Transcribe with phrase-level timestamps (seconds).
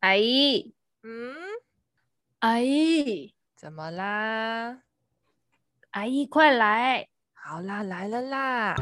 [0.00, 1.34] 阿姨，嗯，
[2.38, 4.80] 阿姨，怎么啦？
[5.90, 7.06] 阿姨，快来！
[7.34, 8.74] 好啦，来了啦！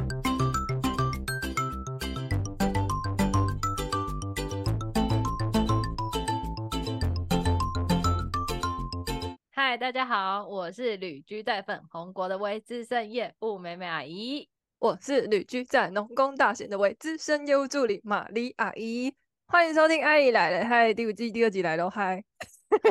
[9.50, 14.48] 嗨，大家好，我是旅居在粉红国的微资深业务美美阿姨，
[14.78, 19.12] 我是旅居在农工大县的微资深业务助理玛丽阿姨。
[19.50, 22.22] 欢迎收听《阿姨来了》，嗨，第五季第二集来喽，嗨，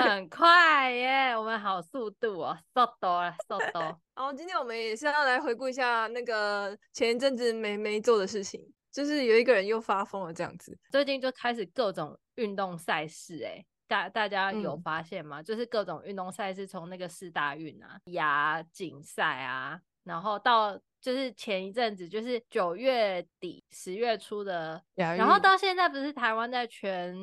[0.01, 3.79] 很快耶，我们好速度哦，速度了，速度。
[4.15, 8.59] 好，今天我们也是要来回顾一下那个前一阵子没没做的事情，
[8.91, 10.75] 就是有一个人又发疯了这样子。
[10.91, 15.41] 最近就开始各种运动赛事，哎，大大家有发现吗？
[15.41, 20.79] 嗯、就是各种运动赛事，从那个四大运啊、亚锦赛啊，然后到。
[20.99, 27.15] 就是前一阵子，就是九月底十月初的，然后到现在不是台湾在全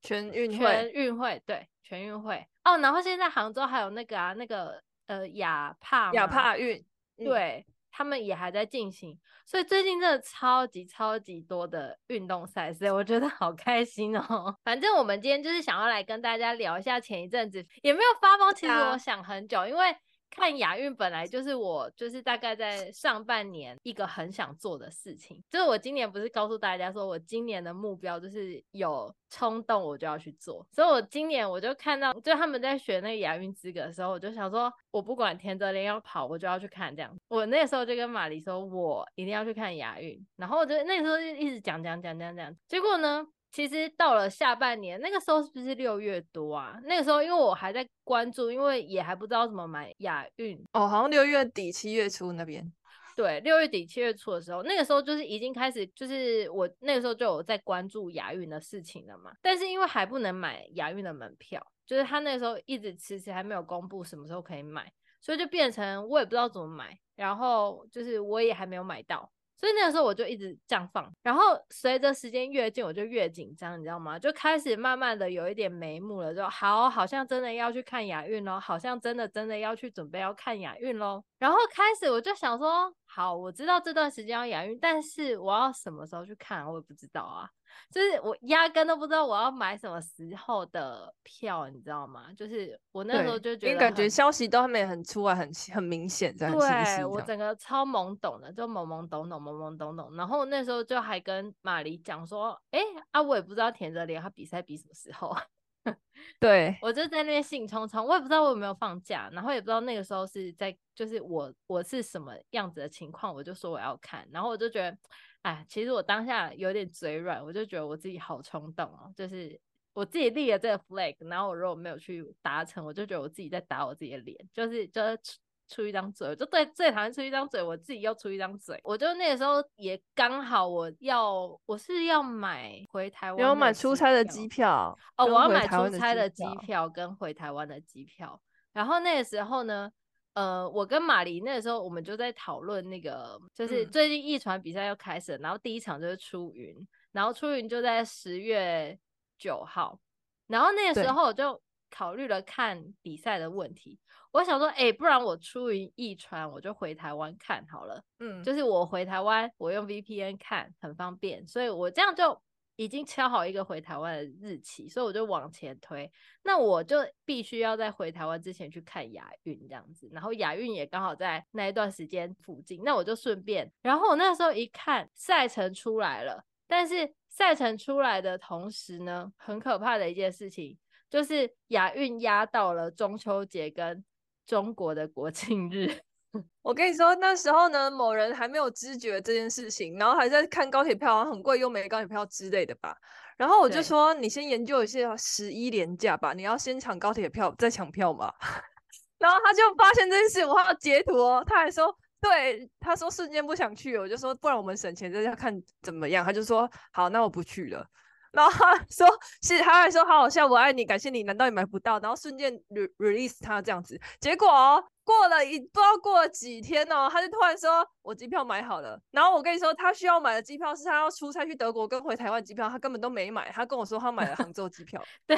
[0.00, 2.46] 全运会全运会对全运会。
[2.64, 6.84] 哦，然后现在杭州还有那个啊那个呃亚帕亚帕运，
[7.16, 14.56] 对、嗯、他们也还在进行，所以最近真的超级超级多的运动赛事，我觉得好开心哦。
[14.62, 19.96] 反正我们今天就是想要来跟大家聊一下前一阵子也没有发疯，其实我想很久，因为。
[20.34, 25.42] 看亚运本来就是我，就是大概在上半年一个很想做的事情。
[25.50, 30.66] 就是我今年不是告诉大家说，我今年的目标就是有冲动我就要去做。
[30.72, 37.14] 所以我今年我就看到，就他们在选那个亚运资格的时候，我就想说，我不管田泽廉要跑，我就要去看这样。
[37.28, 40.18] 我那时候就跟玛丽说，我一定要去看亚运。
[40.36, 43.26] 然后我就那时候就一直讲讲讲讲讲，结果呢？
[43.52, 46.80] 其实到了下半年，那个时候是不是六月多啊？
[46.84, 52.72] 那个时候因为我还在关注，因为也还不知道怎么买亚运哦，好像六月底七月初那边。
[53.14, 59.30] 对，六月底七月初的时候，那个时候就是已经开始，就是我那个时候就有在关注亚运的事情了嘛。
[59.42, 69.30] 但是因为还不能买亚运的门票，就是他那个时候一直迟迟还没有公布什么时候可以买，所以就变成我也不知道怎么买，然后就是我也还没有买到。
[69.62, 74.18] 所以那个时候我就一直这样放，然后随着时间越近，我就越紧张，你知道吗？
[74.18, 81.24] 就开始慢慢的有一点眉目了，就好，好像真的要去看雅运咯，好像真的真的要去准备要看雅运咯。
[81.38, 87.48] 然后开始我就想说，好，我知道这段时间要雅运，但是我要什么时候去看，我也不知道啊。
[87.90, 92.32] 就是我压根都不知道我要买什么时候的票，你知道吗？
[92.36, 96.58] 就是我那时候就觉得，因为感觉消息都还没很出来，很 很明显这样。
[96.58, 100.16] 对，我整个超懵懂的，就懵懵懂懂，懵懵懂懂。
[100.16, 102.80] 然后那时候就还跟玛丽讲说，哎
[103.10, 105.36] 啊，我也不知道田泽廉他比赛比什么时候。
[106.38, 114.96] 对，我就在那边兴冲冲，我也不知道我有没有放假，然后也不知道那个时候是在，就是我我是什么样子的情况，我就说我要看，然后我就觉得。
[115.42, 119.60] 哎，其实我当下有点嘴软，我就觉得我自己好冲动哦，就是
[119.92, 125.38] 我自己立了这个 flag，然后我如果没有去达成，我就觉得我自己在打我自己的脸，就是就是出
[125.68, 138.40] 出一张嘴，我就对最讨厌出一张嘴，我自己又出一张嘴，我就那个时候也刚好我要我是要买回台湾，要买出差的机票哦，我要买出差的机票跟回台湾的机票，
[138.72, 139.90] 然后那个时候呢。
[140.34, 146.74] 呃，我跟马林那个时候，我们就在讨论那个，就是最近一传比赛要开始了，嗯，然后第一场就是出云，
[147.12, 148.98] 然后出云就在十月
[149.38, 149.98] 九号，
[150.46, 151.60] 然后那个时候我就
[151.90, 153.98] 考虑了看比赛的问题，
[154.30, 162.40] 我想说，哎，不然我出云一传，我就回台湾看好了，嗯，就是我回台湾，我用 VPN 看很方便，所以我这样就。
[162.82, 166.10] 已经敲好一个回台湾的日期，所以我就往前推。
[166.42, 173.70] 那我就必须要在回台湾之前去看亚运这样子，然后亚运也刚好在那一段时间附近，那我就顺便。
[173.82, 180.76] 然后我那时候一看赛程出来了，但是赛程出来的同时呢，很可怕的一件事情
[181.08, 184.04] 就是亚运压到了中秋节跟
[184.44, 186.02] 中国的国庆日。
[186.62, 192.96] 我跟你说，那时候呢，某人还没有知觉这件事情，然后还在看高铁票，很贵又没高铁票之类的吧。
[193.36, 198.32] 然后我就说，你先研究一下十一连假吧，你要先抢高铁票再抢票嘛。
[199.18, 201.44] 然后他就发现这件事，我还要截图哦。
[201.46, 206.24] 他还说，对，他说瞬间不想去，我就说，不然我们省钱在家看怎么样？
[206.24, 207.86] 他就说，好，那我不去了。
[208.32, 209.06] 然后他说，
[209.42, 211.98] 是，他还说，好好笑，我爱你，感谢你，难道你买不到？
[212.00, 212.52] 然后瞬间
[212.98, 214.82] release 他这样子，结果哦。
[215.04, 223.50] 过了一不知道过了几天哦，他就突然说：“我机票买好了。”然后我跟你说，他需要买的机票是他要出差去德国跟回台湾机票，他根本都没买。
[223.50, 225.02] 他跟我说他买了杭州机票。
[225.26, 225.36] 对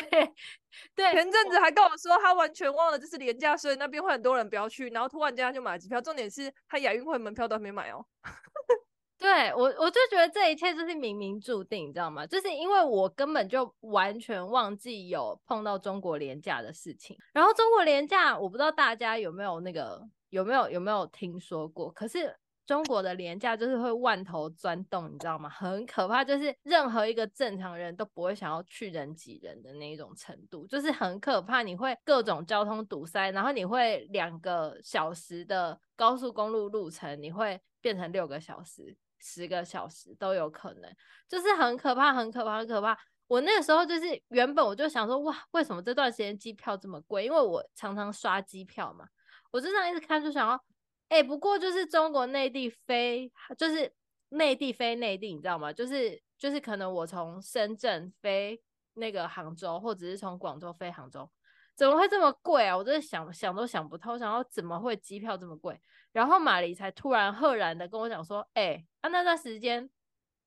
[0.94, 4.88] 对，前阵子还跟我说他完全忘了这是廉价，所以那边会很多人不要去。
[4.90, 8.04] 然后突然间他就买了机票，重点是他亚运会门票都还没买哦。
[9.24, 12.26] 对我，我就觉得这一切就是冥冥注定，你知道吗？
[12.26, 17.16] 就是因为我根本就完全忘记有碰到中国廉价的事情。
[17.32, 21.90] 然后中国廉价，我不知道大家有没有那个有没有有没有听说过？
[21.90, 22.36] 可是
[22.66, 25.48] 中国的廉价就是会万头钻洞，你知道吗？
[25.48, 31.62] 很可怕，就是任何一个正常人都不会想要去人挤人的那一种程度，就是很可怕。
[31.62, 38.94] 你会各种交通堵塞，然后你会两个小时的高速公路路程，你会变成六个小时。
[39.24, 42.96] 十个小时都有可能，就是很可怕，很可怕，很可怕。
[43.26, 47.24] 我那个时候就是原本我就想说，哇，为什么这段时间机票这么贵？
[47.24, 49.06] 因为我常常刷机票嘛，
[49.50, 50.62] 我就这样一直看，就想要，
[51.08, 53.90] 哎、不过就是中国内地飞，就是
[54.28, 55.72] 内地飞内地，你知道吗？
[55.72, 58.62] 就是就是可能我从深圳飞
[58.92, 61.30] 那个杭州，或者是从广州飞杭州。
[61.76, 62.76] 怎么会这么贵啊？
[62.76, 65.80] 我真的想想都想不透，想要怎么会机票这么贵？
[66.12, 69.88] 然后马黎才突然赫然的跟我讲说：“哎、欸，啊那段时间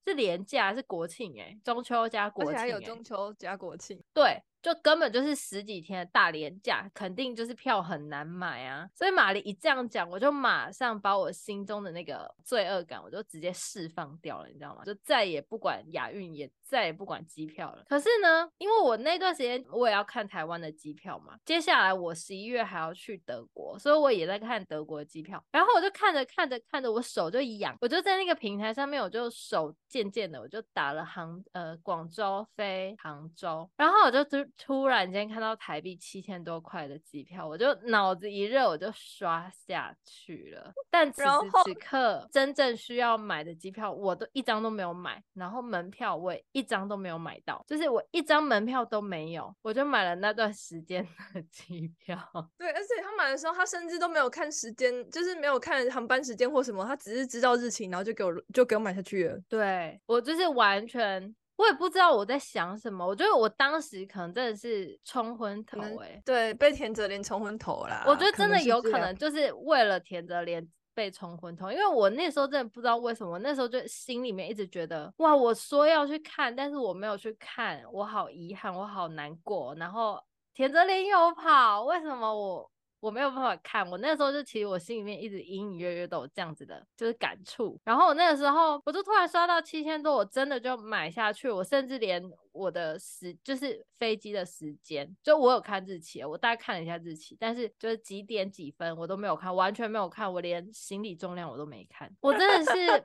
[0.06, 8.89] 是连假，是国庆哎、欸，中秋加国庆、欸，而且还有中秋加国庆，对。”就根本就是十几天的大连假，肯定就是票很难买啊！
[8.94, 14.83] 所以马黎一这样讲，我就马上把我心中的那个罪恶感，我就直接释放掉了，你知道吗？
[14.83, 17.83] 就再也不管亚运，也再也不管机票了。
[17.87, 25.43] 可是呢，因为我那段时间我也要看台湾的机票嘛，接下来我十一月还要去德国，所以我也在看德国的机票。
[25.51, 34.37] 然后我就看着看着看着，我手就痒，我就在那个平台上面，我就手渐渐的我就打了杭呃广州飞杭州，然后我就突。
[34.77, 40.73] 突然间看到台币七千多块的机票，我就脑子一热，我就刷下去了。
[40.89, 41.29] 但此时
[41.63, 52.18] 此刻，真正需要买的机票，我都一张都没有买，然后门票我也一张都没有买到，就是我一张门票都没有，我就买了那段时间的机票。
[52.57, 59.39] 对，而且他买的时候，他甚至都没有看时间，就是没有看航班时间或什么，他只是知道日期，然后就给我就给我买下去了。
[59.48, 61.36] 对，我就是完全。
[61.57, 68.03] 我也不知道我在想什么，我觉得我当时可能真的是冲昏头哎、欸，对，被田泽廉冲昏头啦。
[68.06, 79.75] 我觉得真的有可能就是为了田泽廉被冲昏头，因为我那时候真的不知道为什么，那时候就心里面一直觉得哇，我说要去看，但是我没有去看，我好遗憾，我好难过。
[79.75, 80.19] 然后
[80.55, 82.71] 田泽林又跑，为什么我？
[83.07, 87.80] 我没有办法看，我那时候就其实我心里面一直隐隐约约都有这样子的，就是感触。
[87.86, 91.50] 然后我那个时候，我就突然刷到七千多，我真的就买下去。
[91.50, 92.21] 我甚至连
[92.51, 103.03] 我的时，就是飞机的时间，就我有看日期，我大概看了一下日期，但是就是几点几分我都没有看，完全没有看，我连行李重量我都没看，我真的是。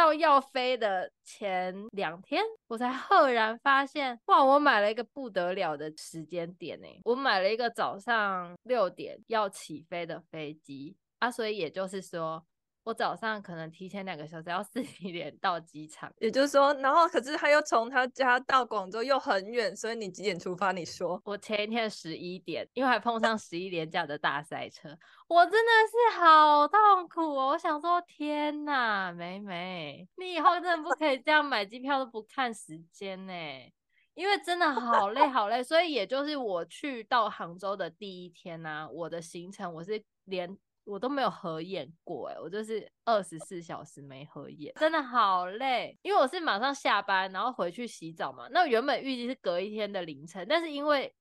[0.00, 4.42] 到要飞的前两天，我才赫然发现，哇！
[4.42, 12.42] 我买了一个不得了的时间点呢，我买了一个早上六点要起飞的飞机啊，所以也就是说。
[12.90, 20.72] 我早上可能提前两个小时要 四点到机场，也就是说，然后可是他又从他家到广州又很远，所以你几点出发？
[20.72, 24.88] 你说我前一天十一点，因为还碰上十一连假的大塞车，
[25.28, 27.50] 我真的是好痛苦哦！
[27.50, 33.32] 我想说，天哪，美美，你以后真的不可以这样买机票都不看时间呢，
[34.14, 35.62] 因为真的好累好累。
[35.62, 40.58] 所以也就是我去到杭州的第一天呢、啊，我的行程我是连。
[40.90, 45.96] 我都没有合眼过哎，我就是二十四小时没合眼，真的好累。
[46.02, 48.48] 因为我是马上下班，然后回去洗澡嘛。
[48.50, 51.14] 那原本预计是隔一天的凌晨，但是因为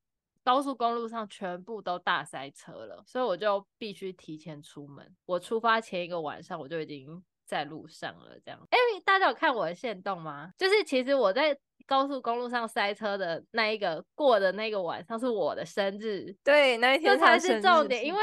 [0.43, 5.15] 高速公路上全部都大塞车了，所以我就必须提前出门。
[5.25, 8.39] 我出发前一个晚上，我就已经在路上了。
[8.43, 10.51] 这样，哎，大家有看我的线动吗？
[10.57, 18.19] 就是其实我在高速公路上塞车的那一个过的那个晚上是我的生日，对，那一天才是重点，因为。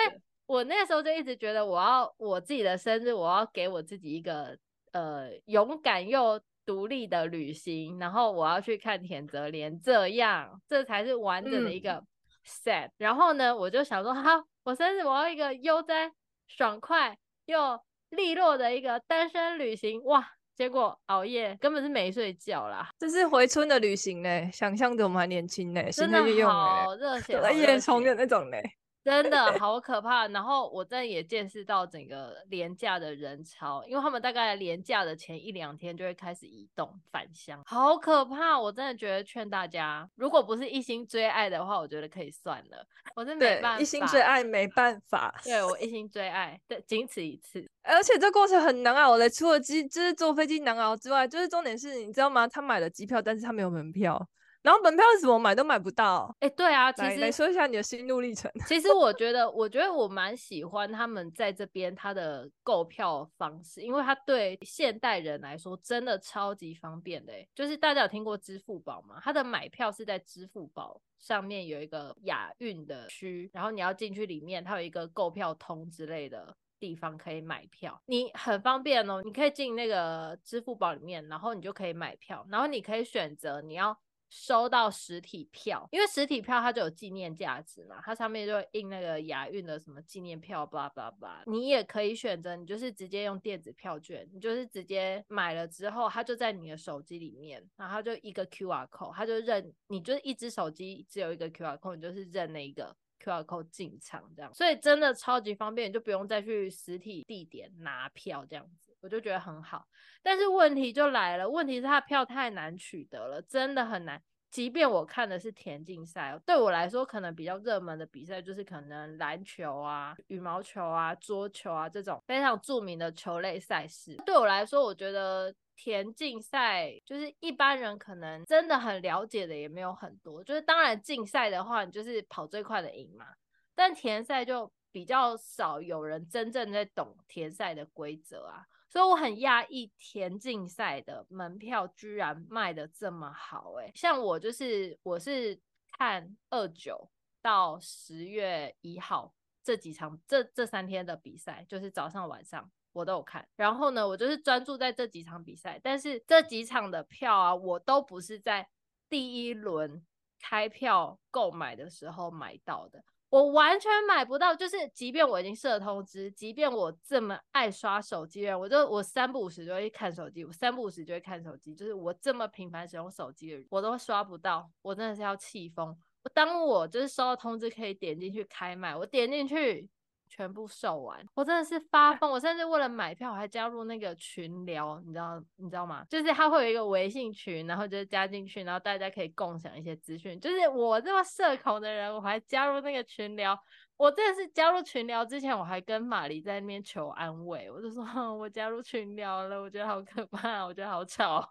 [0.47, 4.57] 我那时候就一直觉得，我要我自己的生日，我要给我自己一个
[4.93, 12.03] 呃勇敢又独立的旅行，然后我要去看田泽廉，这样这才是完整的一个
[12.47, 12.87] set。
[12.87, 12.93] 嗯。
[12.99, 16.11] 然后呢，我就想说，好，我生日我要一个悠哉、
[16.47, 20.33] 爽快又利落的一个单身旅行，哇！
[20.57, 28.63] 结果熬夜根本是没睡觉啦，这是回春的旅行嘞，想象着我们还年轻嘞，真的好热血， 夜冲的那种嘞。
[29.07, 38.59] 真的好可怕，然后我真的也见识到整个廉价的人潮，因为他们大概廉价的前一两天就会开始移动返乡，好可怕！
[38.59, 42.85] 我真的觉得劝大家，如果不是一心追爱的话，我觉得可以算了。
[43.15, 45.33] 我是没办法，一心追爱没办法。
[45.45, 47.65] 对，我 一心追爱，对，仅此一次。
[47.85, 52.49] 而且这过程很难熬的，除了机就是坐飞机难熬之外，就是重点是你知道吗？
[52.49, 54.27] 他买了机票，但是他没有门票。
[54.67, 56.35] 然后门票是怎么买都买不到。
[56.41, 58.51] 哎、欸，对啊，其实来，来说一下你的心路历程。
[58.67, 67.33] 其实我觉得，我觉得我蛮喜欢他们在这边他的购票方式，因为他对现代人来说真的超级方便的。
[67.55, 69.21] 就是大家有听过支付宝吗？
[69.23, 76.57] 他的买票是在支付宝上面有一个亚运的区，然后你要进去里面，它有一个购票通之类的。
[76.79, 79.23] 地方可以买票，你很方便哦。
[79.25, 91.43] 你可以进那个支付宝里面，然后你就可以买票，然后你可以选择你要收到实体票，因为实体票它就有纪念价值嘛，它上面就印那个亚运的什么纪念票，巴拉巴拉巴拉。
[91.47, 102.97] 你也可以选择，你就是直接用电子票券，你就是直接买了之后，它就在你的手机里面，然后就一个 QR code，它就认，你就是一只手机只有一个 QR code，你就是认那一个。
[103.19, 109.87] QR code 进场这样，所以真的超级方便，就不用再去实体地点拿票这样子，我就觉得很好。
[110.21, 114.21] 但是问题就来了，问题是它票太难取得了，真的很难。
[114.51, 124.17] 即便我看的是田径赛，对我来说可能比较热门的比赛就是可能篮球啊、羽毛球啊、桌球啊这种非常著名的球类赛事。
[124.27, 125.55] 对我来说，我觉得。
[125.79, 133.27] 田径赛就是一般人可能真的很了解的也没有很多，就是当然竞赛的话，你就是跑最快的赢嘛。
[133.75, 143.91] 但田赛就比较少有人真正在懂田赛的规则啊，所以我很讶异田径赛的门票居然卖的这么好欸。
[143.95, 145.61] 像我就是我是
[145.99, 152.71] 看二九到十月一号这几场这这三天的比赛，就是早上晚上。
[152.93, 158.67] 我都有看，然后呢，我就是专注在这几场比赛，但是这几场的票啊，我都不是在
[159.11, 160.03] 第一轮
[160.41, 163.05] 开票购买的时候买到的，
[163.37, 164.55] 我完全买不到。
[164.55, 175.95] 就是即便我已经设了通知，即便我这么爱刷手机的人，我就我三不五时就会看手机，我三不五时就会看手机，就是我这么频繁使用手机的人，我都刷不到，我真的是要气疯。
[176.23, 179.87] 我当我就是收到通知可以点进去开麦，我点进去。
[180.29, 182.31] 全部售完，我真的是发疯。
[182.31, 186.05] 我甚至为了买票，我还加入那个群聊，你知道你知道吗？
[186.09, 190.39] 就是他会有一个微信群，然后就加进去，然后大家可以共享一些资讯。
[190.41, 193.59] 就是我这么社恐的人，我还加入那个群聊。
[193.97, 198.05] 我真的是加入群聊之前，我还跟玛丽在那边求安慰，我就说
[198.37, 201.51] 我加入群聊了，我觉得好可怕，我觉得好吵。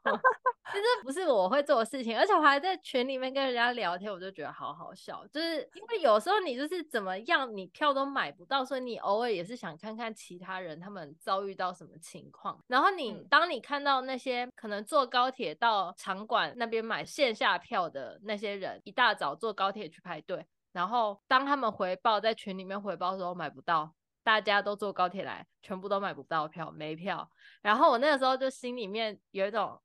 [0.72, 5.26] 其实不是我会做的事情，而且我还在群里面跟人家聊天，我就觉得好好笑。
[5.28, 12.60] 就是因为有时候你就是怎么样，你票都买不到，所以你偶尔也是想看看其他人他们遭遇到什么情况。
[12.68, 20.46] 然后你当你看到那些可能坐高铁到场馆那边买线下票的那些人，一大早坐高铁去排队。
[20.72, 23.94] 然后当他们回报在群里面回报的时候买不到，
[24.24, 27.30] 大家都坐高铁来，全部都买不到票，没票。
[27.62, 29.80] 然后我那个时候就心里面有一种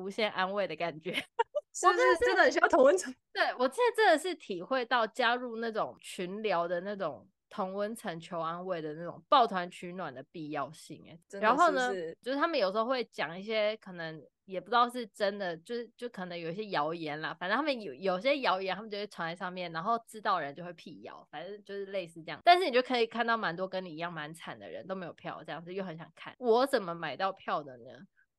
[0.00, 1.12] 无限安慰的感觉，
[1.74, 3.14] 是不是真的很需要同温层？
[3.32, 11.04] 对，我现在真的是体会到加入那种群聊的那种同温层求安慰的那种抱团取暖的必要性。
[11.08, 11.92] 哎，然后呢，
[12.22, 14.24] 就是他们有时候会讲一些可能。
[14.46, 17.32] 也不知道是真的，就是就可能有一些谣言啦。
[17.32, 22.40] 反正他们有有些谣言，他们就会传在上面，然后知道人就会辟谣，反正就是类似这样。
[22.44, 26.34] 但是你就可以看到蛮多跟你一样蛮惨的人都没有票，这样子又很想看。
[26.40, 27.90] 我怎么买到票的呢？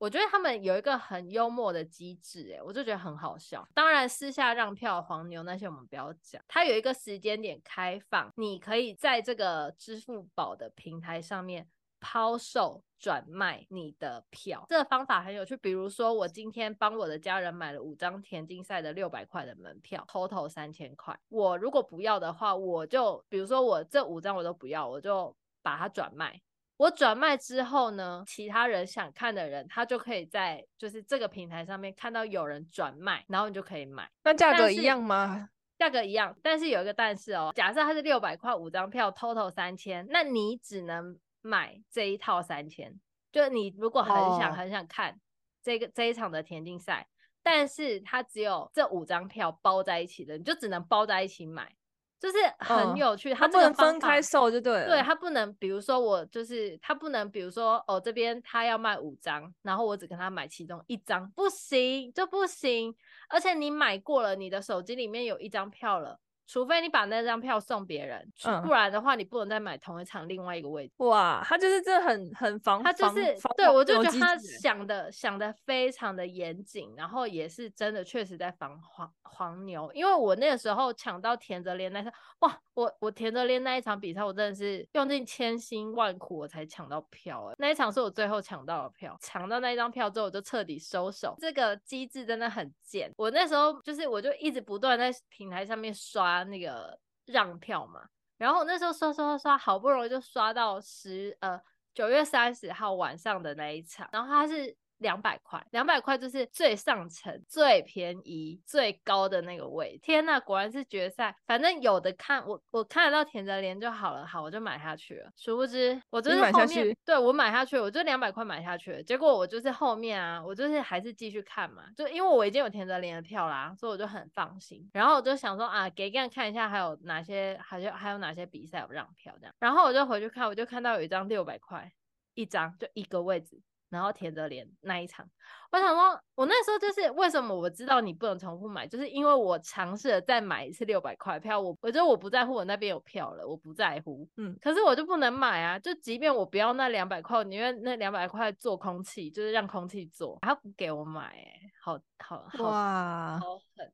[0.02, 3.64] 我觉得他们有一个很幽默的机制，诶，我就觉得很好笑。
[3.72, 11.68] 当然私下让票黄牛那些我们不要讲，它有一个时间点开放，你可以在这个支付宝的平台上面。
[12.04, 15.56] 抛售转卖你的票，这个方法很有趣。
[15.58, 21.16] 比如说，我今天帮我的家人买了五张田径赛的六百块的门票，total 三千块。
[21.28, 25.32] 我如果不要的话，我就比如说我这五张我都不要，我就
[25.62, 26.42] 把它转卖。
[26.82, 34.10] 我转卖之后呢，其他人想看的人，他就可以在就是这个平台上面看到有人转卖，然后你就可以买。
[34.24, 35.48] 那价格一样吗？
[35.78, 41.18] 价格一样，但是有一个但是哦，假设它是六百块五张票，total 三千，那你只能。
[41.44, 43.00] 买这一套三千，
[43.32, 45.18] 就你如果很想很想看
[45.60, 45.92] 这个、oh.
[45.92, 47.08] 这一场的田径赛，
[47.42, 51.74] 但是它只有这五张票包在一起的，你就只能包在一起买，
[52.22, 53.34] 就是很有趣。
[53.34, 53.52] 它、oh.
[53.52, 54.86] 不能分开售，就对了。
[54.86, 62.94] 对，它不能，比如说我就是它不能，比如说哦这边他要卖五张，然后我只跟他买其中一张，不行就不行。
[63.28, 66.20] 而且你买过了，你的手机里面有一张票了。
[66.46, 70.94] 除非你把那张票送别人，嗯，不然的话你不能再买同一场另外一个位置。
[70.98, 79.90] 哇，他就是这很很防，他就是对我就觉得他想的想的非常的严谨，然后也是真的确实在防黄黄牛。
[79.94, 91.36] 因为我那个时候抢到田泽廉那场，哇，我我田泽廉那一场比赛，我真的是用尽千辛万苦我才抢到票，哎，那一场是我最后抢到的票，抢到那一张票之后我就彻底收手。
[91.40, 101.60] 这个机制真的很贱，我那时候就是我就一直不断在平台上面刷那个让票嘛，然后那时候刷刷刷刷，好不容易就刷到十呃
[101.94, 104.76] 九月三十号晚上的那一场，然后他是。
[105.02, 109.98] 两百块，两百块就是最上层、最便宜、最高的那个位。
[110.02, 111.36] 天呐，果然是决赛。
[111.46, 115.30] 反正有的看，我我看得到田泽廉就好了，好，我就买下去了。
[115.36, 119.02] 殊不知，我就是后面对我买下去，我就两百块买下去了。
[119.02, 124.88] 结果我就是后面啊，我就是还是继续看嘛，就因为我已经有田泽廉的票啦，所以我就很放心。
[124.92, 129.54] 然后我就想说啊，给个人看一下还有哪些，还有还有哪些比赛有让票这样。
[129.58, 131.92] 然后我就回去看，我就看到有一张六百块
[132.34, 133.60] 一张，就一个位置。
[133.92, 135.28] 然后田泽廉那一场，
[135.70, 153.92] 我想说，我那时候就是为什么我知道你不能重复买，就是因为我尝试了再买一次六百块票，我我觉得我不在乎我那边有票了，我不在乎，嗯，可是我就不能买啊，就即便我不要那两百块，我宁愿那两百块做空气，就是让空气做，他不给我买，欸，好好好哇，好狠，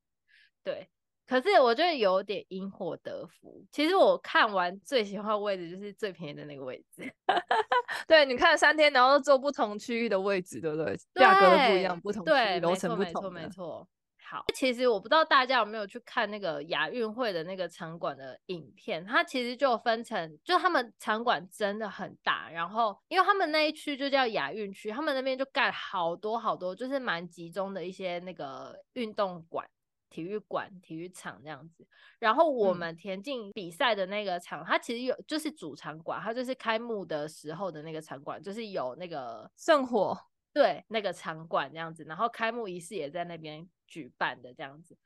[0.63, 0.89] 对。
[1.29, 3.63] 可是我觉得有点因祸得福。
[3.71, 7.03] 其实我看完最喜欢的位置就是最便宜的那个位置。
[8.09, 10.97] 对，你看了三天，然后坐不同区域的位置，对不对？
[11.15, 13.05] 价格都不一样，不同区域楼层不同。
[13.05, 13.89] 没错，没错。
[14.31, 29.67] 好，其实我不知道大家有没有去看那个亚运会的那个场馆的影片，它其实就分成，就他们场馆真的很大，然后因为他们那一区就叫亚运区，他们那边就盖好多好多，就是蛮集中的一些那个运动馆。
[30.11, 31.87] 体育馆、体育场这样子，
[32.19, 40.19] 然后我们田径比赛的那个场，嗯、它其实有就是主场馆，它就是开幕的时候的那个场馆，就是有那个圣火，
[40.53, 44.97] 对，那个场馆这样子，然后开幕仪式也在那边举办的这样子，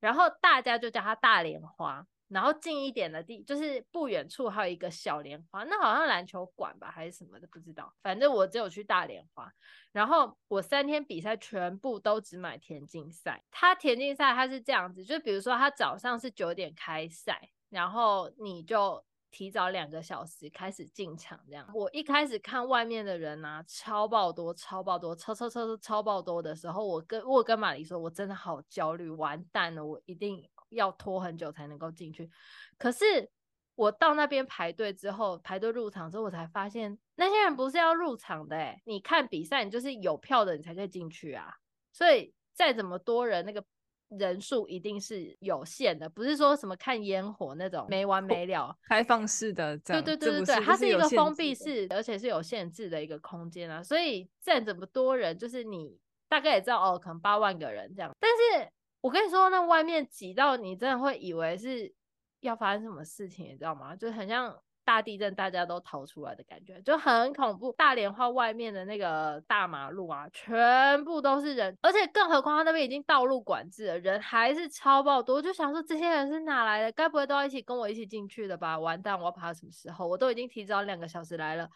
[0.00, 2.06] 然后大家就叫它大莲花。
[2.32, 7.92] 然后近一点的地，就是不远处还有一个小莲花，那好像篮球馆吧，还是什么的，不知道。
[8.02, 9.52] 反正我只有去大莲花。
[9.92, 13.44] 然后我三天比赛全部都只买田径赛。
[13.50, 21.68] 它田径赛它是这样子，就比如说它早上是九点开赛，然后你就提早两个小时开始进场这样。
[21.74, 30.48] 我一开始看外面的人啊，超爆多，超爆多，超超超超爆多的时候，我跟我跟马黎说，我真的好焦虑，完蛋了，我一定。
[30.72, 32.30] 要拖很久才能够进去，
[32.78, 33.30] 可是
[33.74, 38.80] 我到那边排队之后，排队入场之后，我才发现那些人不是要入场的欸。
[38.84, 41.54] 你看比赛，你就是有票的，你才可以进去啊。
[41.92, 43.64] 所以再怎么多人，那个
[44.08, 49.76] 人数一定是有限的，不是说什么看烟火那种没完没了，开放式的。
[49.78, 53.82] 对对对对对，它是一个封闭式，而且是有限制的一个空间啊。
[53.82, 58.70] 所以再怎么多人，就是你大概也知道哦，可能八万个人这样，但是。
[59.02, 61.92] 我跟你说，那外面挤到你真的会以为是
[62.40, 63.96] 要发生什么事情，你知道吗？
[63.96, 67.72] 就很像大地震，大家都逃出来的感觉，就很恐怖。
[67.72, 75.34] 大连花外面的那个大马路啊，全部都是人，而且更何况他那边已经道路管制了，人还是超爆多。
[75.36, 76.92] 我就想说，这些人是哪来的？
[76.92, 78.78] 该不会都要一起跟我一起进去的吧？
[78.78, 80.06] 完蛋，我要爬什么时候？
[80.06, 81.68] 我都已经提早两个小时来了，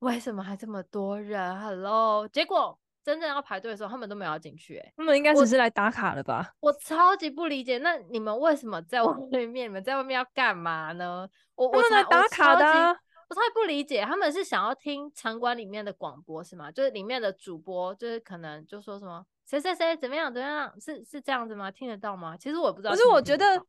[0.00, 2.78] 为什么还这么多人？Hello，结果。
[3.04, 6.54] 真正要排队的时候，他们都没有要进去，欸，他们应该只是来打卡的吧？
[6.60, 9.52] 我，我超级不理解，那你们为什么在外面？
[9.68, 11.28] 你们在外面要干嘛呢？
[11.54, 12.88] 我我来打卡的，啊，
[13.28, 16.72] 我超级不理解，他们是想要听场馆里面的广播是吗？
[16.72, 21.70] 就是里面的主播，就是可能就说什么谁谁谁怎么样怎么样，是是这样子吗？
[21.70, 22.36] 听得到吗？
[22.36, 22.92] 其实我不知道。
[22.92, 23.62] 可是我觉得。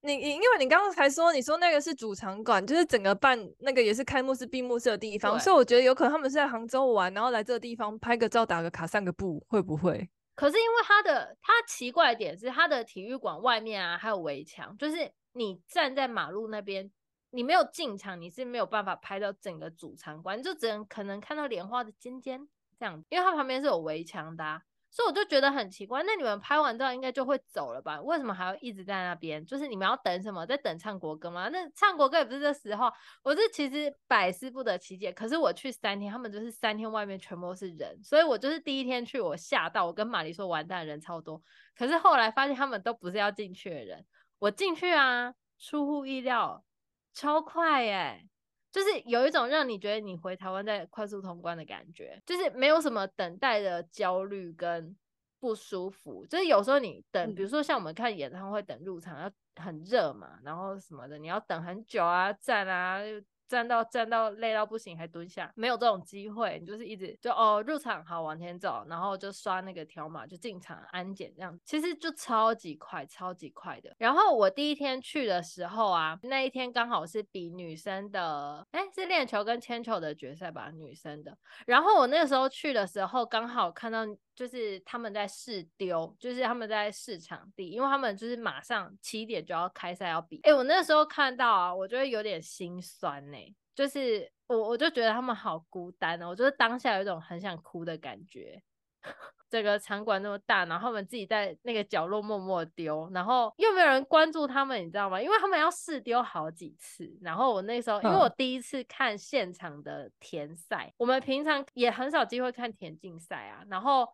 [0.00, 10.08] 你你因为你刚刚才说，你说那个是主场馆，就是整个办那个也是开幕式、闭幕式的地方，所以我觉得有可能他们是在杭州玩，然后来这个地方拍个照、打个卡、散个步，会不会？
[10.36, 16.88] 可是因为它的它奇怪的点是，它的体育馆外面啊还有围墙，就是你站在马路那边，
[17.30, 24.62] 你没有进场，你是没有办法拍到整个主场馆，你就只能可能看到莲花的尖尖这样，因为它旁边是有围墙的啊。
[24.90, 28.00] 所以我就觉得很奇怪，那你们拍完照应该就会走了吧？
[28.00, 29.44] 为什么还要一直在那边？
[29.44, 30.46] 就是你们要等什么？
[30.46, 31.48] 在等唱国歌吗？
[31.50, 32.90] 那唱国歌也不是这时候。
[33.22, 35.12] 我是其实百思不得其解。
[35.12, 41.40] 可是我去三天，他们就是三天外面全部都是人，所以我就是第一天去，我吓到，我跟玛丽说完蛋，人超多。
[41.76, 44.06] 可是后来发现他们都不是要进去的人，
[44.38, 46.64] 我进去啊，出乎意料，
[47.12, 48.26] 超快耶、
[48.70, 54.96] 就是有一种让你觉得你回台湾在快速通关的感觉，就是没有什么等待的焦虑跟
[55.40, 56.26] 不舒服。
[56.26, 59.30] 就是有时候你等，比如说像我们看演唱会等入场要
[59.62, 63.00] 很热嘛，然后什么的，你要等很久啊，站啊。
[63.48, 73.94] 站到站到累到不行还蹲下，没有这种机会，你就是一直就哦入场好往前走，然后就刷那个条码就进场安检这样，其实就超级快超级快的。
[73.98, 81.36] 然后我第一天去的时候啊，那一天刚好是比女生的，哎是链球跟铅球的决赛吧，女生的。
[81.66, 84.06] 然后我那个时候去的时候刚好看到。
[84.38, 90.36] 就是他们在试丢，就是他们在试场地，因为他们就是马上七点就要开赛要比。
[90.44, 93.52] 哎、欸，我那时候看到啊，我觉得有点心酸呢、欸。
[93.74, 98.62] 就是我我就觉得他们好孤单哦，我就是当下有一种很想哭的感觉。
[99.50, 105.20] 这个场馆那么大，然后他们自己在那个角落默默丢，然后又没有人关注他们，你知道吗？
[105.20, 107.12] 因为他们要试丢好几次。
[107.22, 114.08] 然后我那时候，因为我第一次看现场的田赛，嗯、我们平常也很少机会看田径赛啊，然后。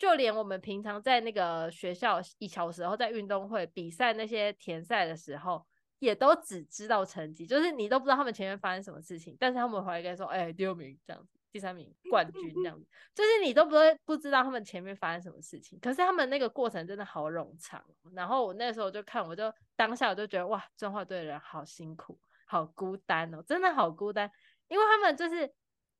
[0.00, 5.62] 就连我们平常在那个学校一小时候在运动会比赛那些田赛的时候，
[5.98, 17.84] 也都只知道成绩，就是你都不知道他们前面发生什么事情，但是他们回来跟说，哎、欸，第二名这样子，第三名冠军这样子，就是你都不会不知道他们前面发生什么事情，可是他们那个过程真的好冗长。
[18.14, 24.32] 然后我那时候就看，我就当下我就觉得哇，中华队的人好辛苦，好孤单哦，真的好孤单，
[24.68, 25.52] 因为他们就是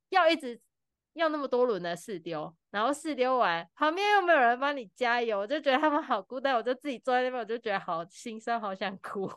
[0.09, 0.59] 要一直。
[1.15, 9.31] 要那么多轮的试丢，然后试丢完，旁边又没有人帮你加油，我就觉得他们好孤单，我就自己坐在那边，我就觉得好心酸，好想哭。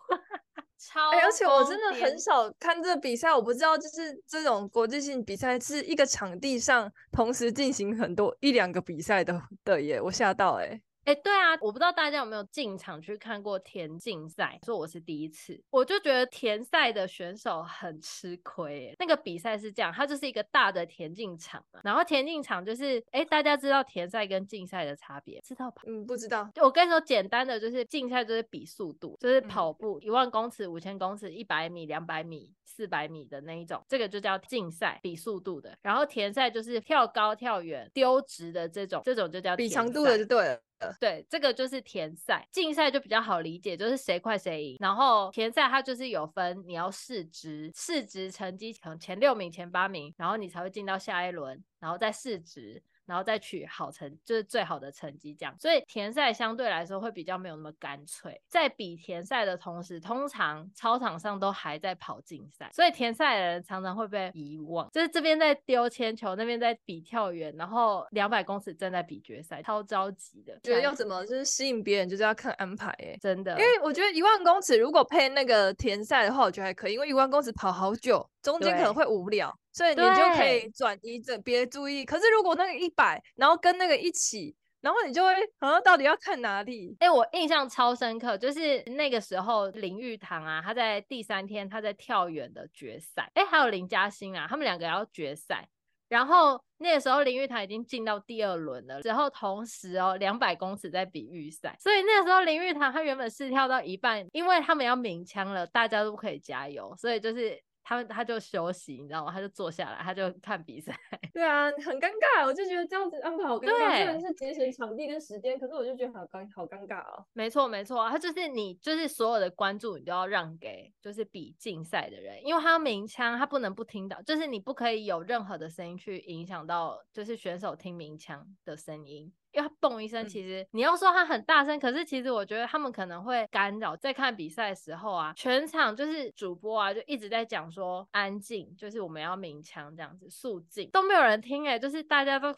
[0.77, 10.81] 超、欸，而且我真的很少看这个比赛，我不知道就是这种国际性比赛是一个场地上同时进行很多一两个比赛的的耶，我吓到哎、欸。
[11.05, 18.87] 哎、欸，对啊，我不知道大家有没有进场去看过田径赛，说我是第一次，我就觉得田赛的选手很吃亏。
[18.87, 25.81] 哎，那个比赛是这样，它就是一个大的田径场嘛，然后田径场就是，哎、欸，大家知道田赛跟竞赛的差别，知道吧？
[25.87, 26.49] 嗯，不知道。
[26.55, 35.77] 就我跟你说，简单的就是竞赛就是比速度，就是跑步一万公尺、五千公尺、一百米、两百米、四百米的那一种，这个就叫竞赛，比速度的。
[35.83, 40.59] 然后田赛就是跳高、跳远、丢直的这种，这种就叫比长度的，就对了。
[40.99, 44.77] 对，这个就是田赛，竞赛就比较好理解，就是谁快谁赢。
[44.79, 52.83] 然后田赛它就是有分，你要试值，试值成绩可能前六名、前八名，然后你才会进到下一轮，然后再试值。
[53.05, 58.41] 然后再取好成，就是最好的成绩这样，所以田赛相对来说会比较没有那么干脆。
[58.47, 64.89] 在比田赛的同时，通常操场上都还在跑竞赛，所以田赛的人常常会被遗忘。
[64.91, 70.57] 就是这边在丢铅球，那边在比跳远，然后两百公尺正在比决赛，超着急的。
[70.63, 73.51] 觉得要怎么就是吸引别人，就是要看安排哎，真的。
[73.53, 79.53] 因为我觉得一万公尺如果配那个田赛的话，我觉得还可以，因为一万公尺跑好久，中间可能会无聊。
[79.73, 82.05] 所以你就可以转移着别的注意。
[82.05, 86.95] 可是如果那个一百，然后跟那个一起，然后你就会好像到底要看哪里？
[86.99, 95.67] 哎、欸，我印象超深刻，就是那个时候林玉堂啊，他在第三天他在跳远的决赛，哎、欸，还有林嘉欣啊，他们两个要决赛。
[96.09, 107.59] 然后那个时候林玉堂已经进到第二轮了，然后同时哦，两百公尺在比预赛，所以那个时候林玉堂他原本是跳到一半，因为他们要鸣枪了，大家都不可以加油，所以就是。
[107.83, 109.31] 他们他就休息，你知道吗？
[109.31, 110.97] 他就坐下来，他就看比赛。
[111.33, 113.95] 对啊，很尴尬，我就觉得这样子安排好尴尬。
[113.95, 117.25] 虽然是节省场地跟时间，可是我就觉得好尴好尴尬哦。
[117.33, 129.33] 没错没错，他就是你，就是所有的关注你都要让给就是比竞赛的人，因为他要鸣枪，他不能不听到，就是你不可以有任何的声音去影响到就是选手听鸣枪的声音。
[129.53, 133.95] 因为他嘣一声，其实你要说他很大声，嗯，可是其实我觉得他们可能会干扰。
[133.95, 142.55] 在看比赛的时候啊，全场就是主播啊，就一直在讲说安静，就是我们要鸣枪这样子，肃静都没有人听哎，就是大家都啊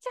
[0.00, 0.10] 叫，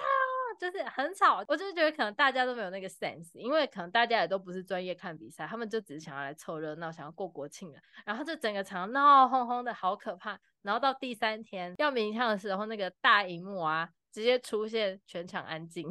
[0.60, 1.44] 就是很吵。
[1.48, 7.80] 我就觉得可能大家都没有那个 sense，因为可能大家也都不是专业看比赛，他们就只是想要来凑热闹，想要过国庆的。
[8.06, 10.40] 然后就整个场闹哄哄的，好可怕。
[10.62, 13.90] 然后到第三天要鸣枪的时候，那个大荧幕啊。
[14.12, 15.90] 直接出现，全场安静，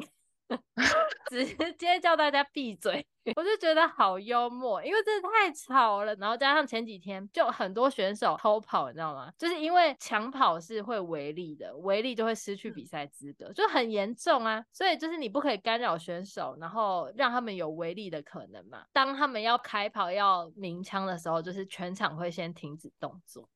[1.31, 3.07] 直接叫大家闭嘴，
[3.37, 6.15] 我就觉得好幽默，因为真的太吵了。
[6.17, 9.33] 然后加上前几天就很多选手偷跑，你知道吗？
[9.39, 14.65] 就是因为抢跑是会违例的，违例就会失去比赛资格，就很严重啊。
[14.73, 18.85] 所以就是你不可以干扰选手，然后让他们有违例的可能嘛。
[18.93, 23.49] 当他们要开跑要鸣枪的时候，就是全场会先停止动作。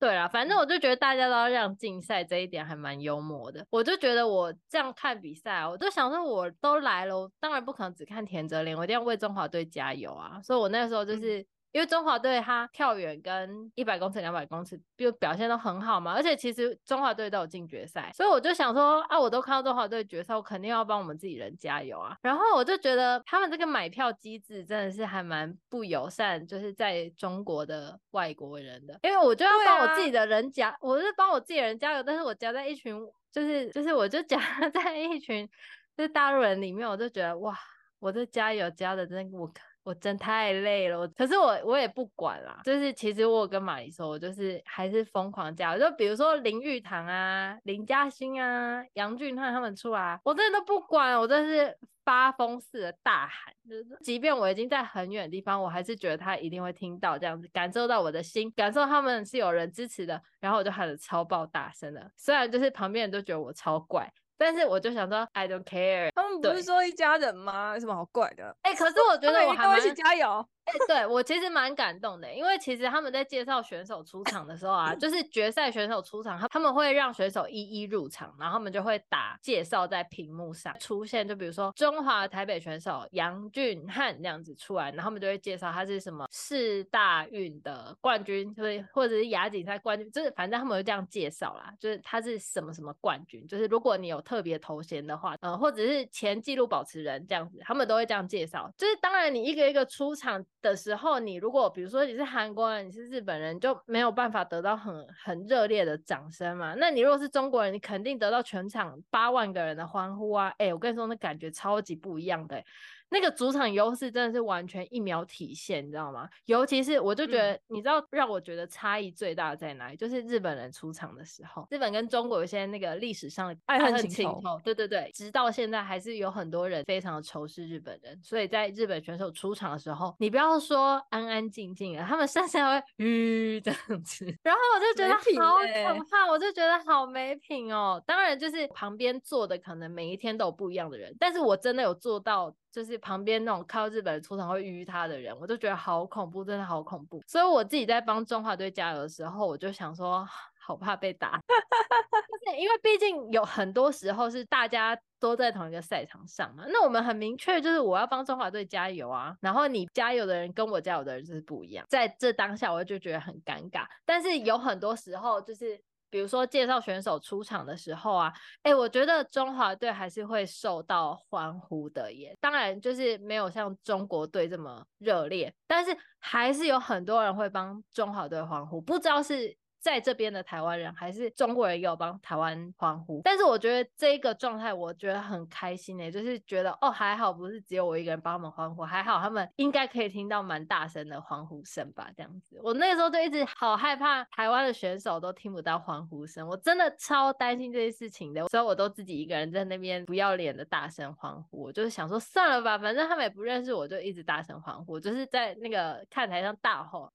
[0.00, 3.66] 对啦，反正我就觉得大家都要让竞赛这一点还蛮幽默的。
[3.70, 10.40] 我就觉得我这样看比赛，我就想说我都来了，我当然不可能只看田泽廉，我一定要为中华队加油啊！
[10.42, 22.16] 所以我那个时候就是因为中华队他跳远跟一百公尺、两百公尺就表现都很好嘛，而且其实中华队都有进决赛，所以我就想说啊，我都看到中华队决赛，我肯定要帮我们自己人加油啊。
[22.22, 32.96] 然后我就觉得他们这个买票机制真的是还蛮不友善，就是在中国的外国人的，因为我就要帮我自己的人加，啊、我是帮我自己人加油，但是我加在一群。
[33.32, 34.40] 就是就是，我就夹
[34.72, 35.46] 在一群
[35.94, 37.54] 就是大陆人里面，我就觉得哇，
[37.98, 39.46] 我这加油加的真的我
[39.86, 41.06] 我真太累了。
[41.08, 45.78] 可是我我也不管啦，就是其实我跟马丽说，我就是还是疯狂加油。
[45.78, 51.78] 就比如说林玉堂啊、林嘉欣啊、杨俊翰他们出来，我真的都不管，我真是。
[52.06, 66.10] 发疯似的大喊，就是即便我已经在很远的地方，我还是觉得他一定会听到，这样子感受到我的心，感受他们是有人支持的，然后我就喊得超爆大声的，虽然就是旁边人都觉得我超怪，但是我就想说 I don't care。
[66.14, 67.72] 他们不是说一家人吗？
[67.74, 68.56] 有什么好怪的？
[68.62, 70.46] 哎、欸，可是我觉得我还蛮一起加油。
[70.88, 98.70] 对我其实蛮感动的，因为其实他们在介绍选手出场的时候啊，就是决赛选手出场，他他们会让选手一一入场，然后他们就会打介绍在屏幕上出现，就比如说中华台北选手杨俊翰这样子出来，然后他们就会介绍他是什么世大运的冠军，就是或者是亚锦赛冠军，就是反正他们会这样介绍啦，就是他是什么什么冠军，就是如果你有特别头衔的话，呃，或者是前纪录保持人这样子，他们都会这样介绍。
[98.76, 100.44] 就是当然你一个一个出场。
[100.66, 106.74] 的时候，你如果比如说你是韩国人，你是日本人，就没有办法得到很很热烈的掌声嘛。
[106.74, 110.52] 那你如果是中国人，你肯定得到全场八万个人的欢呼啊！
[110.58, 112.62] 哎、我跟你说，那感觉超级不一样的、
[113.10, 116.28] 那个主场优势真的是完全一秒体现，你知道吗？
[116.46, 119.96] 尤其是我就觉得，嗯、你知道让我觉得差异最大的在哪里？
[119.96, 128.18] 就是日本人出场的时候，日本跟中国有些那个历史上的爱恨情仇，对对对，直到现在还是有很多人非常的仇视日本人。
[128.22, 138.02] 所以在日本选手出场的时候，你不要说安安静静的，他们甚至还会吁这样子，然后我就觉得好可怕，欸、我就觉得好没品哦。
[138.06, 142.54] 当然就是旁边坐的可能每一天都有不一样的人，但是我真的有做到。
[142.76, 147.22] 就是旁边那种靠日本出场会淤他的人，我就觉得好恐怖，真的好恐怖。
[147.26, 150.28] 所以我自己在帮中华队加油的时候，我就想说，
[150.60, 151.40] 好怕被打。
[151.48, 163.86] 就是因为毕竟有很多时候是大家都在同一个赛场上嘛，那我们很明确就是我要帮中华队加油啊，然后你加油的人跟我加油的人就是不一样，在这当下我就觉得很尴尬。
[164.04, 165.80] 但是有很多时候就是。
[166.10, 172.36] 比如说介绍选手出场的时候啊，哎，我觉得中华队还是会受到欢呼的耶。
[172.40, 178.80] 当然就是没有像中国队这么热烈，但是还是有很多人会帮中华队欢呼。
[178.80, 179.56] 不知道是。
[179.86, 192.58] 在这边的台湾人还是中国人也有帮台湾欢呼，但是我觉得这一个状态我觉得很开心诶，就是觉得哦还好不是只有我一个人帮他们欢呼，还好他们应该可以听到蛮大声的欢呼声吧，这样子。
[192.64, 207.08] 我那时候就一直好害怕台湾的选手都听不到欢呼声，我真的超担心这些事情的，所以我都自己一个人在那边不要脸的大声欢呼，我就是想说算了吧，反正他们也不认识我，就一直大声欢呼，就是在那个看台上大吼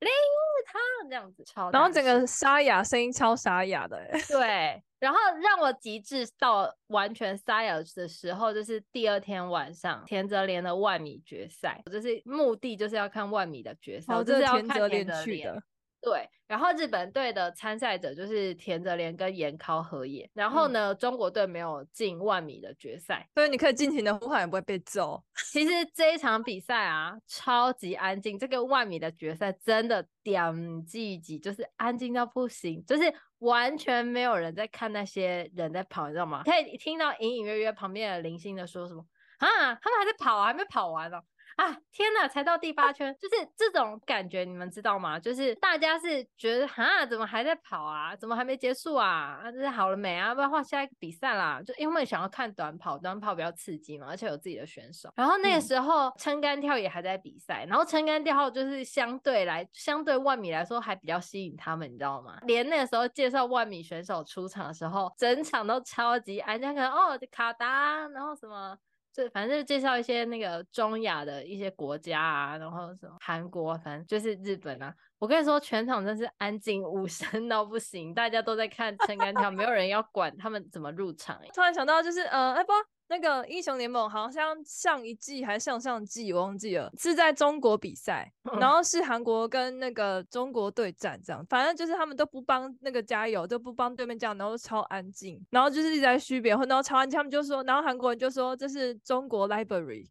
[0.62, 2.62] 玉堂这样子，超然后整个沙。
[2.62, 4.82] 哑，声音超沙哑的， 对。
[5.00, 15.64] 然后让我极致到完全沙哑的时候，就是第二天晚上田泽廉的万米决赛，就是目的就是要看万米的决赛，我就是要看田泽廉去的。
[16.02, 25.24] 对，然后日本队的参赛者就是田泽廉跟岩尻和也，然后呢，嗯、中国队没有进万米的决赛，所以你可以尽情的呼喊，也不会被揍。
[25.52, 36.42] 其实这一场比赛啊，超级安静，这个万米的决赛真的点积极，就是安静到不行，就是完全没有人在看那些人在跑，你知道吗？
[36.44, 39.06] 可以听到隐隐约约旁边的零星的说什么
[39.38, 41.24] 啊，他们还在跑啊，还没跑完呢、哦。
[41.62, 45.20] 啊天哪，才到第八圈，就是这种感觉，你们知道吗？
[45.20, 48.16] 就是大家是觉得哈，怎么还在跑啊？
[48.16, 49.40] 怎么还没结束啊？
[49.44, 50.34] 啊，这是好了没啊？
[50.34, 51.62] 不要换下一个比赛啦！
[51.64, 55.12] 就因为想要看短跑，短跑比较刺激嘛，而且有自己的选手。
[55.16, 62.40] 然后那个时候撑杆跳也还在比赛，然后撑杆跳就是相对来，相对万米来说还比较吸引他们，你知道吗？
[62.48, 68.76] 连那个时候介绍万米选手出场的时候，整场都超级安静，可能哦，卡达，然后什么。
[69.14, 74.94] 就反正就介绍一些那个中亚的一些国家啊，然后什么韩国，反正就是日本啊。
[75.22, 81.40] 我跟你说，全场真是安静无声到不行，大家都在看撑杆跳，没有人要管他们怎么入场。
[81.54, 82.74] 突然想到，就是呃，哎不。
[83.08, 100.08] 那个英雄联盟好像上一季还是上上季，我忘记了，是在中国比赛， 然后是韩国跟那个中国对战这样，反正就是他们都不帮那个加油，都不帮对面加油，然后超安静，然后就是一直在嘘别人，然后超安静，他们就说，然后韩国人就说这是中国 library。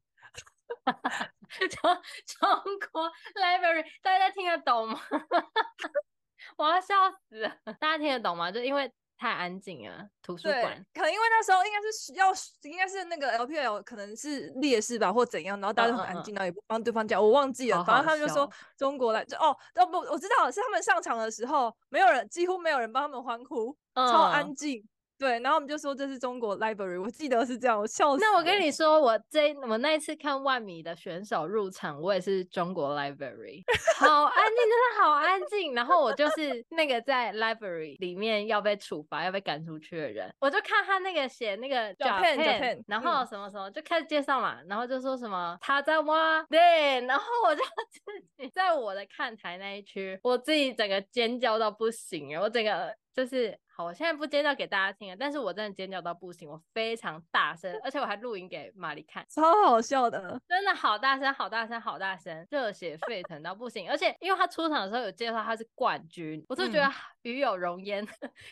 [1.70, 5.00] 中 中国 library，大家听得懂吗？
[6.56, 6.94] 我要笑
[7.28, 7.56] 死了！
[7.78, 8.50] 大家听得懂吗？
[8.50, 8.92] 就因为。
[9.20, 24.88] 太安静了，图书馆可能因为那时候应该是需要，应该是那个 LPL 可能是劣势吧，或怎样，然后大家都很安静，然后也不帮对方讲，我忘记了，反正他们就说中国来就哦，哦不，我知道是他们上场的时候，没有人，几乎没有人帮他们欢呼，超安静。
[25.20, 28.24] 对，然后我们就说这是中国 library，我记得是这样，我笑死。
[28.24, 33.62] 那我跟你说，我这我那一次看万米的选手入场，我也是中国 library，
[34.00, 35.74] 好安静，真的好安静。
[35.74, 53.80] 然后我就是那个在 library 里面要被处罚、要被赶出去的人，我就看他那个写那个 Japan，然后什么什么就开始介绍嘛，然后就说什么他在挖，对，然后我就 自己在我的看台那一区，我自己整个尖叫到不行，我整个就是好。
[53.80, 66.92] 我现在不尖叫给大家听了，但是我真的尖叫到不行，我非常大声，而且我还录影给玛丽看，超好笑的，真的好大声，好大声，好大声，热血沸腾到不行，而且因为他出场的时候有介绍他是冠军，我就觉得
[67.22, 68.06] 与有荣焉，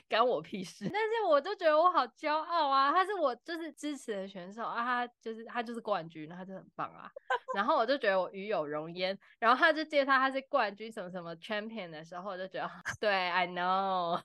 [0.09, 7.11] 干、嗯、我屁事，但是我就觉得我好骄傲啊，他是我就是支持的选手啊，他就是他就是冠军，他就很棒啊，
[7.55, 14.19] 然后我就觉得我与有荣焉，然后他就介绍他是冠军什么什么 champion 的时候，我就觉得 对，I know。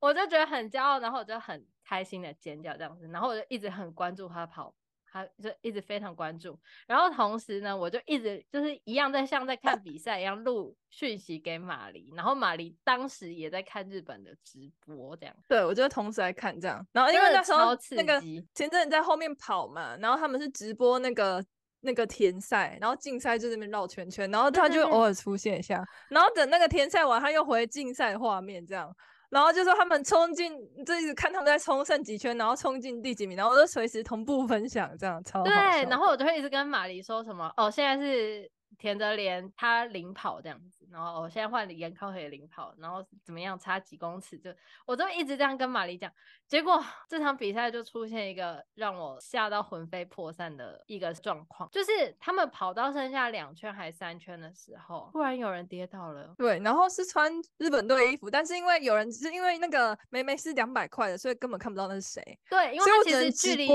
[0.00, 4.74] 我就觉得很骄傲，然后我就很开心的尖叫这样子，然后我就一直很关注他跑，
[5.10, 18.20] 他就一直非常关注，然后同时呢，我就一直就是一样在像在看比赛一样录讯息给马黎，然后马黎当时也在看日本的直播这样，对，我就同时来看这样，然后因为那时候那个
[18.54, 21.42] 前阵子在后面跑嘛，然后他们是直播那个
[21.80, 28.94] 那个田赛，然后竞赛就在那边绕圈圈，然后他就偶尔出现一下，然后等那个田赛完，他又回竞赛画面这样。
[29.30, 30.52] 然后就说他们冲进，
[30.84, 35.44] 就一直看他们在冲剩几圈，然后冲进第几名，然后我就随时同步分享，这样超好。
[35.44, 35.52] 对，
[35.88, 40.86] 然后我就会一直跟马黎说什么，哦，现在是田泽廉他领跑这样子。
[40.90, 44.54] 然后我现在换李延康也领跑，然后怎么样差几公尺就，
[44.86, 46.12] 我都一直这样跟玛丽讲。
[46.46, 56.32] 结果 这场比赛就出现一个让我吓到魂飞魄散的一个状况，就是他们跑到剩下两圈还三圈的时候，突然有人跌倒了。
[56.38, 62.22] 对，然后是穿日本队衣服，但是因为有人是因为那个梅梅是两百块的，所以根本看不到那是谁。
[62.48, 63.68] 对，因为他其实距离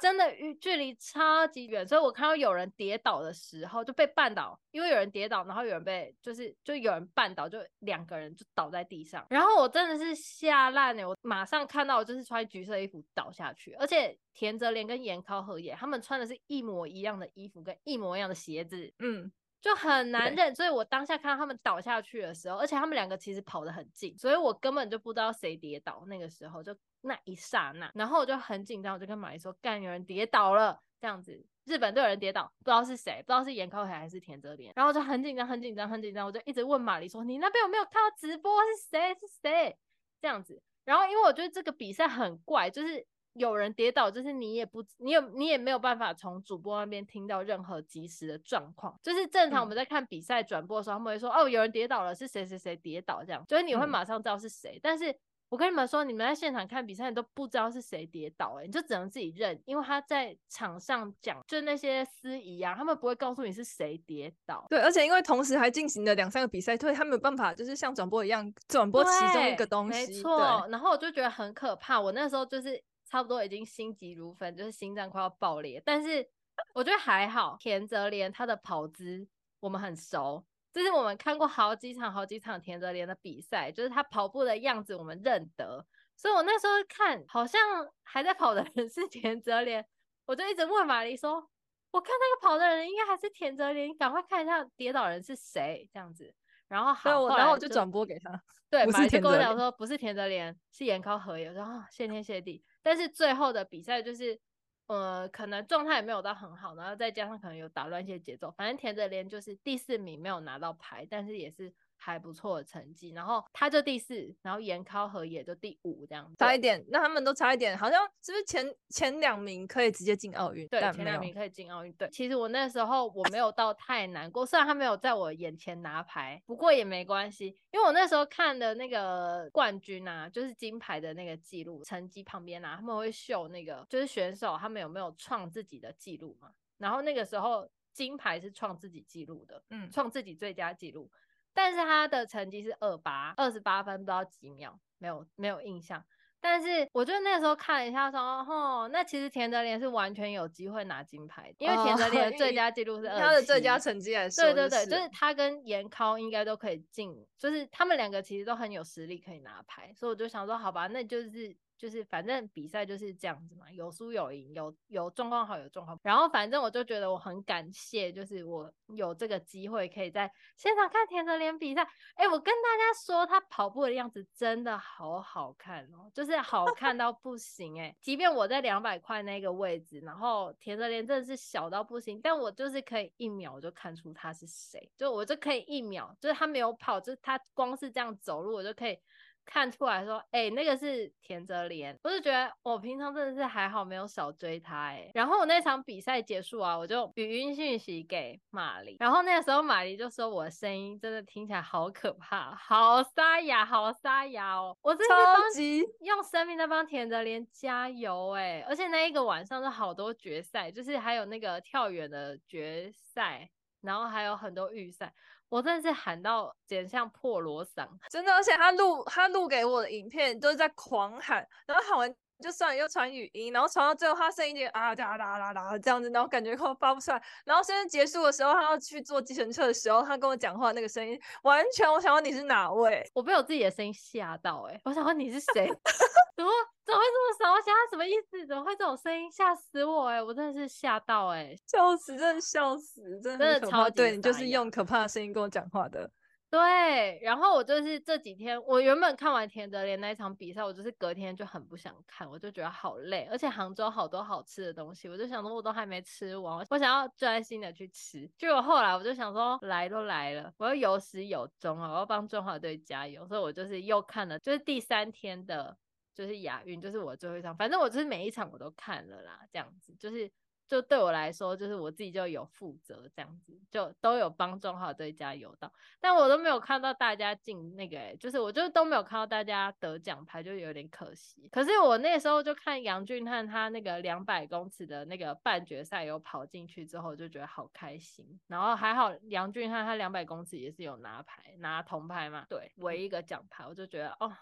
[0.00, 0.24] 真的
[0.60, 6.54] 距离超级远，所以我看到有人跌倒的时候就被绊倒，因为有人跌倒，然后有人被就是。
[6.64, 19.30] 就有人绊倒，就两个人就倒在地上，然后我真的是吓烂了，我马上看到就是穿橘色衣服倒下去，而且田泽廉跟盐尻和也他们穿的是一模一样的衣服跟一模一样的鞋子，嗯，
[19.60, 31.44] 就很难认，所以我当下看到他们倒下去的时候，而且他们两个其实跑得很近，所以我根本就不知道谁跌倒，那个时候就那一刹那，然后我就很紧张，我就跟马丽说，干，有人跌倒了，这样子。
[31.64, 38.52] 日本队有人跌倒，不知道是谁，不知道是严高海还是田泽廉，然后就很紧张，很紧张，很紧张，我就一直问马黎说：“你那边有没有看到直播？
[38.62, 39.14] 是谁？
[39.14, 39.76] 是谁？”
[40.20, 40.62] 这样子。
[40.84, 48.94] 然后因为我觉得这个比赛很怪，就是有人跌倒，就是你也不，你有你也没有办法从主播那边听到任何及时的状况。
[49.02, 54.78] 就是正常我们在看比赛转播的时候，他们会说：“哦，有人跌倒了，是谁谁谁跌倒？”这样，所以你会马上知道是谁。
[54.82, 55.16] 但是
[55.54, 64.66] 我跟你们说，你们在现场看比赛，你都不知道是谁跌倒，哎，你就只能自己认，因为他在场上讲，就那些司仪啊，他们不会告诉你是谁跌倒。
[64.68, 70.12] 对，而且因为同时还进行了两三个比赛，所以他没有办法，就是像转播一样转播其中一个东西。
[70.12, 75.80] 没错，然后我就觉得很可怕，我那时候就是差不多已经心急如焚，就是心脏快要爆裂。
[75.86, 76.28] 但是
[76.72, 79.24] 我觉得还好，田泽廉他的跑姿
[79.60, 80.44] 我们很熟。
[80.74, 87.60] 就是我们看过好几场、好几场田泽廉的比赛，就是他跑步的样子我们认得，所以我那时候看好像
[88.02, 89.86] 还在跑的人是 田泽廉，
[90.26, 91.48] 我就一直问玛丽说
[91.92, 96.34] ：“我看那个跑的人应该还是田泽廉，你赶快看一下跌倒人是谁这样子。”
[96.66, 102.64] 然后好，然后我就转播给他，对，马丽就跟我讲说不是田泽廉，是岩尻和也，我说啊，谢天谢地。
[102.82, 104.40] 但是最后的比赛就是。
[104.86, 111.72] 呃，可能状态也没有到很好，然后再加上可能有打乱一些节奏，反正田泽莲就是第四名，没有拿到牌，但是也是。
[112.04, 120.68] 还不错的成绩，然后他就第四，然后严考和也就第五这样子，差一点，那他们都差一点，好像是不是前前两名可以直接进奥运？
[120.68, 121.90] 对，前两名可以进奥运。
[121.94, 141.10] 对，其实我那时候我没有到太难过，虽然他没有在我眼前拿牌，不过也没关系，因为我那时候看的那个冠军啊，就是金牌的那个记录成绩旁边啊，他们会秀那个就是选手他们有没有创自己的记录嘛，然后那个时候金牌是创自己记录的，嗯，创自己最佳记录。
[141.54, 146.04] 但是他的成绩是二八二十八分，不知道几秒，没有没有印象。
[146.40, 161.56] 但是我就那时候看了一下说，说哦，那其实田泽廉是完全有机会拿金牌的，因为田泽廉的最佳记录是二七， 他的最佳成绩还是对对对，就是他跟严康应该都可以进，就是他们两个其实都很有实力可以拿牌，所以我就想说，好吧，那就是。
[161.84, 166.00] 就是反正比赛就是这样子嘛，有输有赢，有有状况好有状况。
[166.02, 171.86] 然后反正我就觉得我很感谢，就是我有这个机会可以在现场看田泽廉比赛。
[172.14, 188.98] 哎、我跟大家说，他跑步的样子真的好好看哦，就是好看到不行哎、即便我在两百块那个位置，然后田泽廉真的是小到不行，但我就是可以一秒就看出他是谁，就我就可以一秒，就是他没有跑，就是他光是这样走路，我就可以。
[189.46, 195.10] 看出来说，哎、欸，那个是田泽廉，我就觉得我平常真的是还好没有少追他哎、欸。
[195.14, 204.76] 然后我那场比赛结束啊，我就语音讯息给玛丽，然后那个时候玛丽就说我的声音真的听起来好可怕，好沙哑，好沙哑哦。
[204.82, 213.50] 我真的超级用生命在帮田泽廉加油哎、欸，而且那一个晚上是好多决赛，就是还有那个跳远的决赛，
[213.82, 215.12] 然后还有很多预赛。
[215.54, 222.12] 我真的是喊到简直像破锣嗓，真的，而且他录他录给我的影片都是在狂喊，然后喊完
[222.42, 233.08] 就算了，又传语音，然后传到最后他声音就啊哒哒哒哒这样子，然后感觉快发不出来，然后甚至结束的时候，他要去坐计程车的时候，他跟我讲话那个声音，完全我想问你是哪位？
[233.14, 235.66] 我被我自己的声音吓到哎、欸，我想问你是谁？
[236.36, 236.50] 怎么
[236.84, 237.52] 怎么会这么少？
[237.52, 238.44] 我想他什么意思？
[238.44, 239.30] 怎么会这种声音？
[239.30, 240.22] 吓死我哎、欸！
[240.22, 246.10] 我真的是吓到哎、欸，笑死，真的笑死，真的，真的超对，你就是用可怕的声音跟我讲话的。
[246.54, 258.30] 对，然后我就是这几天，我原本看完田泽廉那一场比赛，我就是隔天就很不想看，我就觉得好累，而且杭州好多好吃的东西，我就想说我都还没吃完，我想要专心的去吃。
[258.38, 265.76] 结果后来我就想说，来都来了，我要有始有终啊，我要帮中华队加油，所以我就是又看了，就是第三天的，
[266.14, 270.30] 就是亚运，就是我最后一场，反正我就是每一场我都看了啦，这样子就是。
[270.66, 281.48] 就对我来说，就是我自己就有负责这样子，就都有帮中华队加油到，但我都没有看到大家进那个、欸，就是我就都没有看到大家得奖牌，就有点可惜。
[281.52, 288.40] 可是我那时候就看杨俊瀚他那个两百公尺的那个半决赛有跑进去之后，就觉得好开心。
[288.46, 294.32] 然后还好杨俊瀚他两百公尺也是有拿牌，拿铜牌嘛，对，唯一一个奖牌，我就觉得哦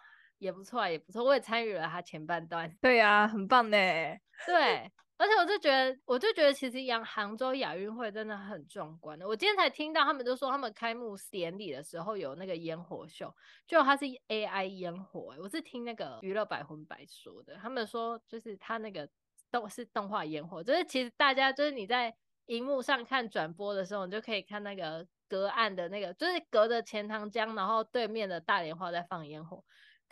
[0.43, 2.69] 也不错啊，也不错，我也参与了他前半段。
[2.81, 3.77] 对呀、啊，很棒呢。
[4.45, 4.91] 对。
[5.19, 9.29] 而且我就觉得，我就觉得其实扬杭州亚运会真的很壮观的。
[9.29, 13.33] 我今天才听到他们就说，他们开幕典礼的时候有那个烟火秀，
[13.65, 15.33] 就它是 AI 烟火。
[15.39, 19.09] 我是听那个娱乐百分百说的，他们说就是他那个
[19.53, 22.13] 动是动画烟火，就是其实大家就是你在
[22.47, 29.63] 荧幕上看转播的时候，你就可以看那个隔岸的那个，就是隔着钱塘江，然后对面的大莲花在放烟火。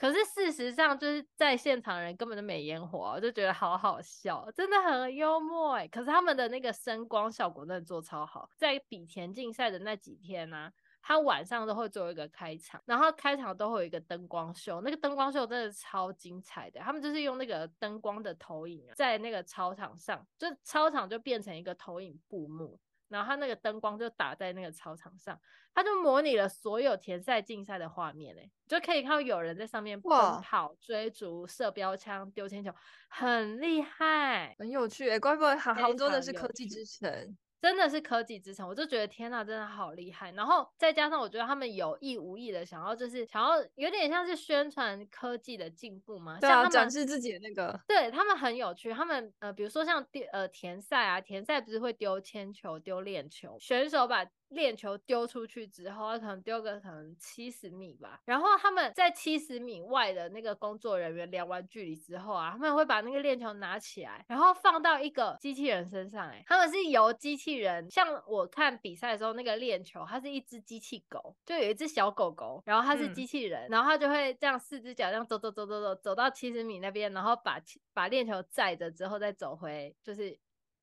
[0.00, 5.86] 可是事实上，就是在现场人根本就没烟火，我就觉得好好笑，真的很幽默哎。
[5.86, 10.72] 可是他们的那个声光效果真的做超好，在比田径赛的那几天呢、
[11.02, 16.80] 他晚上都会做一个开场，然后开场都会有一个灯光秀，那个灯光秀真的超精彩的。
[16.80, 22.80] 他们就是用那个灯光的投影，在那个操场上，就操场就变成一个投影布幕。
[23.10, 25.38] 然后他那个灯光就打在那个操场上，
[25.74, 32.72] 他就模拟了所有田赛竞赛的画面，哎，就可以看到有人在上面奔跑、追逐、射标枪、丢铅球，
[33.08, 37.36] 很厉害，很有趣，哎，怪不得杭杭州的是科技之城。
[37.60, 40.32] 真的是科技之城，我就觉得天呐，真的好厉害。
[40.32, 48.92] 然后再加上我觉得他们有意无意的想要，就是想要有点像是宣传科技的进步嘛，对啊，像他们展示自己的那个，对他们很有趣。
[48.92, 54.26] 他们呃，比如说像丢呃田赛啊，田赛不是会丢铅球、丢链球，选手把。
[54.50, 77.60] 链球丢出去之后，它可能丢个可能七十米吧，然后他们在七十米外的那个工作人员量完距离之后啊，他们会把那个链球拿起来，然后放到一个机器人身上，哎，他们是由机器人，像我看比赛的时候，那个链球它是一只机器狗，就有一只小狗狗，然后它是机器人，嗯、然后它就会这样四只脚这样走走走走走走到七十米那边，然后把
[77.94, 80.38] 把链球载着之后再走回就是。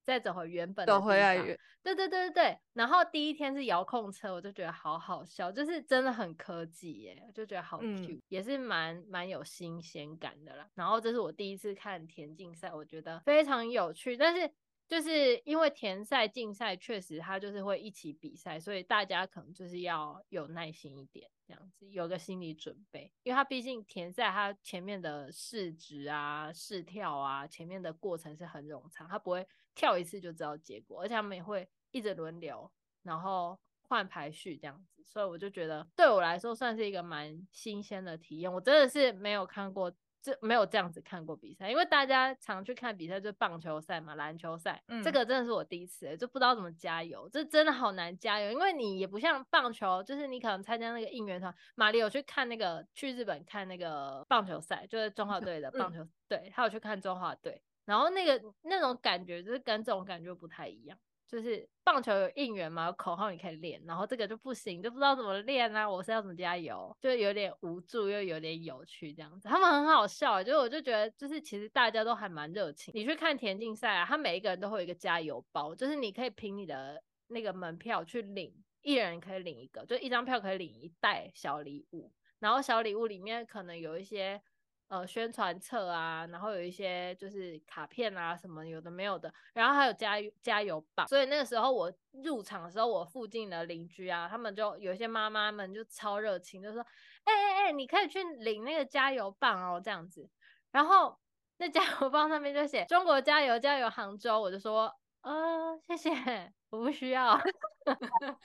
[0.08, 2.58] 再走回原本的，走回来原，对对对对对。
[2.74, 10.70] 然后第一天是遥控车，我就觉得好好笑，就是真的很科技耶，我就觉得好 Q，嗯，也是蛮蛮有新鲜感的啦。
[10.76, 14.50] 然后这是我第一次看田径赛，我觉得非常有趣，但是。
[14.90, 23.12] 就是因为田赛、竞赛确实它就是会一起比赛，所以大家可能就是要有耐心一点，这样子有个心理准备。
[23.24, 29.46] 因为它毕竟田赛，它前面的试值啊、试跳啊，前面的过程是很冗长，它不会
[29.78, 32.70] 跳一次就知道结果，而且他们也会一直轮流，
[33.04, 35.04] 然后换排序这样子。
[35.06, 39.94] 所以我就觉得对我来说算是一个蛮新鲜的体验，我真的是没有看过。
[40.20, 60.96] 这没有这样子看过比赛，因为大家常去看比赛就是棒球赛嘛，篮球赛，嗯，这个真的是我第一次、欸，就不知道怎么加油，这真的好难加油，因为你也不像棒球，就是你可能参加那个应援团，玛丽有去看那个去日本看那个棒球赛，就是中华队的 棒球队，嗯、他有去看中华队，然后那个那种感觉就是跟这种感觉不太一样。
[61.28, 65.90] 就是棒球有应援嘛，有口号你可以练，然后这个就不行，就不知道怎么练啊。
[65.90, 69.50] 我是要怎么加油，就有点无助又有点有趣这样子。
[69.50, 72.94] 他们很好笑，就我就觉得就是其实大家都还蛮热情。
[72.96, 82.10] 你去看田径赛啊，他每一个人都会有一个加油包，就是你可以凭你的那个门票去领，一人可以领一个，就一张票可以领一袋小礼物，
[82.40, 84.42] 然后小礼物里面可能有一些。
[84.90, 91.06] 呃，宣传册啊，然后有一些就是卡片啊，什么有的没有的，然后还有加油加油棒。
[91.08, 91.92] 所以那个时候我
[92.24, 96.82] 入场的时候，我附近的邻居啊，他们就有一些妈妈们就超热情，就说
[97.26, 100.30] ：“哎哎哎，你可以去领那个加油棒哦，这样子。”
[100.72, 101.20] 然后
[101.58, 107.38] 那加油棒上面就写“中国加油，加油杭州”，我就说：“呃，谢谢，我不需要。”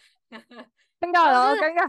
[0.98, 1.88] 尴尬了，尴尬。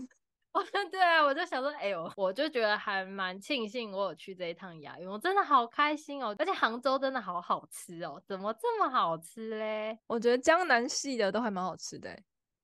[0.53, 9.97] 哦， 对啊，我就想说，哎呦，我就觉得还蛮庆幸我有去这一趟亚运，我真的好开心哦，而且杭州真的好好吃哦，怎么这么好吃嘞？
[10.07, 12.15] 我觉得江南系的都还蛮好吃的。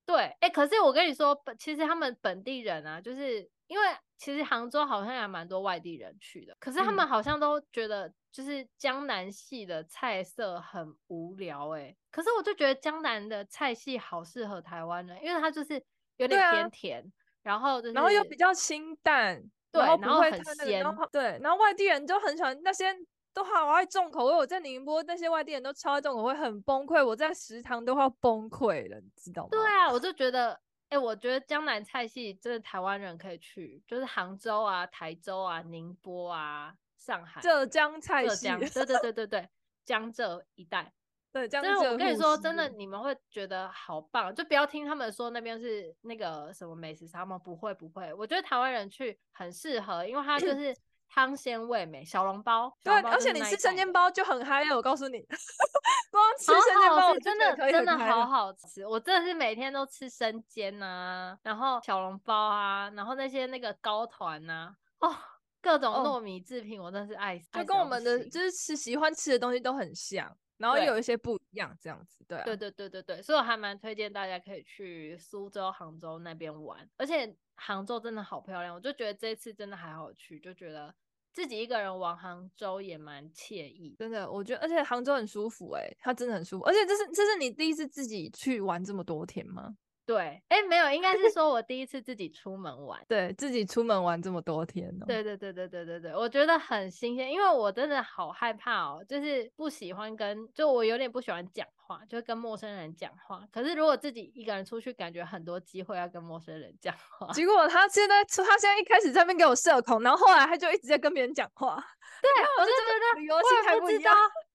[0.06, 3.86] 对，哎，可是我跟你说，其实他们本地人啊，就是因为
[4.16, 15.82] 其实杭州好像也蛮多外地人去的，可是他们好像都觉得就是江南系的菜色很无聊，哎，可是我就觉得江南的菜系好适合台湾人，因为它就是
[16.16, 17.12] 有点偏甜。
[17.42, 22.94] 然后、就是，然后又比较清淡，对，然后不会很鲜，然后对，然后外地人就很喜欢那些
[23.32, 24.34] 都好爱重口味。
[24.34, 27.04] 我在宁波那些外地人都超爱重口味，很崩溃。
[27.04, 29.48] 我在食堂都快要崩溃了，你知道吗？
[29.50, 30.52] 对啊，我就觉得，
[30.88, 39.48] 哎、欸，我觉得江南菜系真的台湾人可以去，就是杭州啊、台州啊、宁波啊、上海、浙江菜系，浙江，对对对对对，
[39.84, 40.92] 江浙一带。
[41.32, 50.76] 对，真的，我跟你说，真的，你们会觉得好棒，就不要听他们说那边是那个什么美食沙漠，不会不会，我觉得台湾人去很适合，因为它就 是
[51.08, 55.20] 汤鲜味美，小笼包，对，而且你吃生煎包就很嗨，我告诉你，
[56.10, 65.16] 光吃生煎包真的真的好好吃，我真的是每天都吃生煎啊，然后小笼包啊，然后那些那个糕团呐，哦，
[65.62, 70.36] 各种糯米制品，我真的是爱死，就跟我们的就是吃喜欢吃的东西都很像。
[70.60, 80.94] 然后有一些不一样，这样子，对，对，对，对，对，对，所以我还蛮推荐大家可以去苏州、杭州那边玩，而且杭州真的好漂亮，我就觉得这次真的还好去，就觉得
[81.32, 89.76] 自己一个人玩杭州也蛮惬意，真的，我觉得，而且杭州很舒服，欸，哎，它真的很舒服，而且这是这是你第一次自己去玩这么多天吗？
[90.10, 95.04] 对，哎，没有，应该是 说我第一次自己出门玩，对自己出门玩这么多天哦。
[95.06, 103.46] 对对对对对对对，我觉得很新鲜，因为我真的好害怕哦，就是不喜欢跟，就我有点不喜欢讲话，就跟陌生人讲话。
[103.52, 107.32] 可是如果自己一个人出去，感觉很多机会要跟陌生人讲话。
[107.32, 111.80] 结果他现在，他现在一开始在那边给我社恐，然后后来他就一直在跟别人讲话。
[112.20, 114.12] 对，我就觉得我也不知道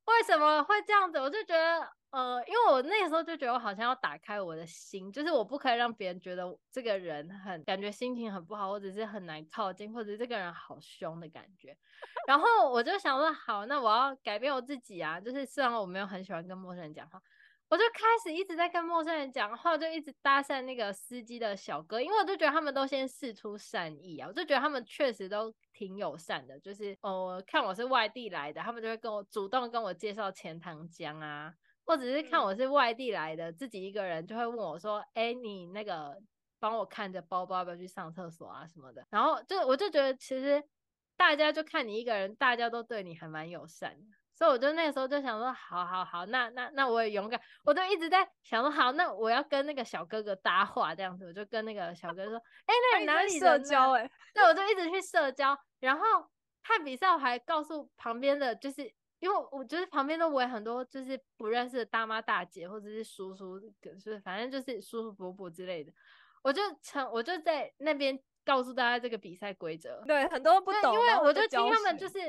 [0.07, 1.87] 为什么会这样子，我就觉得。
[2.15, 11.75] 呃，因为我那个时候就觉得我好像要打开我的心，就是我不可以让别人觉得这个人很感觉心情很不好，或者是很难靠近，或者这个人好凶的感觉。
[12.25, 15.19] 然后我就想说，好，那我要改变我自己啊。
[15.19, 17.21] 就是虽然我没有很喜欢跟陌生人讲话，
[17.67, 31.53] 我就开始一直在跟陌生人讲话，就一直搭讪那个司机的小哥，因为我就觉得他们都先释出善意啊，我就觉得他们确实都挺友善的，就是呃，看我是外地来的，他们就会跟我主动跟我介绍钱塘江啊。
[31.85, 36.17] 或者是看我是外地来的，自己一个人就会问我说：“哎，你那个
[36.59, 40.63] 帮我看着包包，要不要去上厕所啊什么的。”然后就我就觉得，其实
[41.15, 44.05] 大家就看你一个人，大家都对你还蛮友善的。
[44.33, 55.57] 所以我就那个时候就想说：“好好好，那那那我也勇敢。”我就一直在想说：“好，那我要跟那个小哥哥搭话这样子。”我就跟那个小哥哥说：“哎，那你哪里社交？”哎，对，我就一直去社交。
[55.79, 56.01] 然后
[56.63, 58.91] 看比赛，我还告诉旁边的就是。
[59.19, 65.91] 因为我觉得旁边都围很多，就是不认识的大妈大姐或者是叔叔，就是反正就是叔叔伯伯之类的。
[66.43, 70.03] 我就成，我就在那边告诉大家这个比赛规则。
[70.05, 72.19] 对，很多不懂，因为我就听他们，就是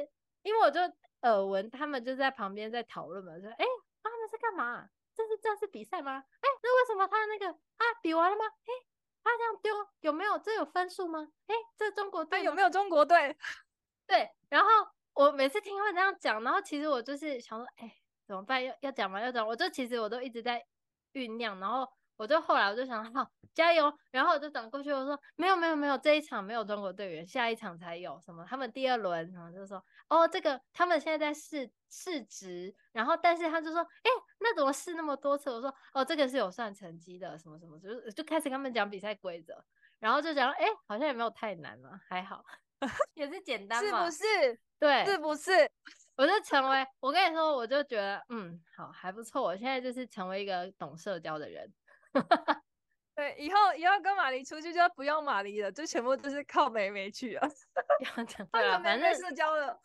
[0.43, 0.81] 因为我就
[1.23, 3.65] 耳闻他们就在旁边在讨论嘛，说哎，
[4.03, 4.89] 他们是干嘛？
[5.15, 6.25] 这是这是比赛吗？
[6.41, 8.45] 哎，那为什么他那个啊比完了吗？
[8.47, 8.73] 哎，
[9.23, 10.39] 他这样丢有没有？
[10.39, 11.29] 这有分数吗？
[11.49, 13.37] 哎，这中国队有没有中国队？
[14.07, 14.69] 对，然后。
[15.17, 17.91] 我每次听他们这样讲，然后其实我就是想说，哎，
[18.27, 18.63] 怎么办？
[18.63, 19.19] 要要讲吗？
[19.19, 19.47] 要讲？
[19.47, 20.63] 我就其实我都一直在
[21.15, 21.89] 酝酿，然后
[22.19, 34.11] 我就后来我就想好加油，然后我就转过去我说没有没有没有，这一场没有中国队员，下一场才有什么，他们第二轮，然后就说哦这个他们现在在试试值，然后但是他就说哎
[34.41, 35.49] 那怎么试那么多次？
[35.51, 39.65] 我说哦这个是有算成绩的，什么什么，就是就开始跟他们讲比赛规则，
[39.99, 42.45] 然后就讲哎好像也没有太难嘛，还好
[43.15, 44.61] 也是简单嘛，是不是？
[44.79, 45.51] 对，是不是？
[46.17, 49.43] 我就成为，我跟你说，我就觉得，嗯，好，还不错。
[49.43, 51.71] 我现在就是成为一个懂社交的人。
[53.15, 57.49] 对，以后以后跟马黎出去就不用马黎了，就全部都是靠美美去了。
[58.17, 59.79] 要讲对啊，反正社交了。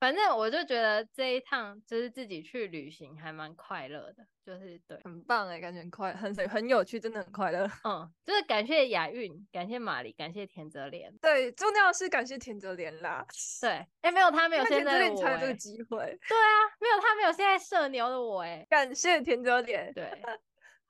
[0.00, 7.68] 反正我就觉得这一趟就是自己去旅行还蛮快乐的，就是对，很棒哎，感觉很快，很很有趣，真的很快乐。
[7.84, 11.12] 嗯，就是感谢雅韵，感谢马丽，感谢田泽莲。
[11.18, 13.26] 对，重要的是感谢田泽莲啦。
[13.60, 15.98] 对，哎、欸，没有他，没有现在的我、欸，才有这个机会。
[16.28, 19.92] 对啊，没有他，没有现在社牛的我、欸，哎，感谢田泽莲。
[19.92, 20.22] 对，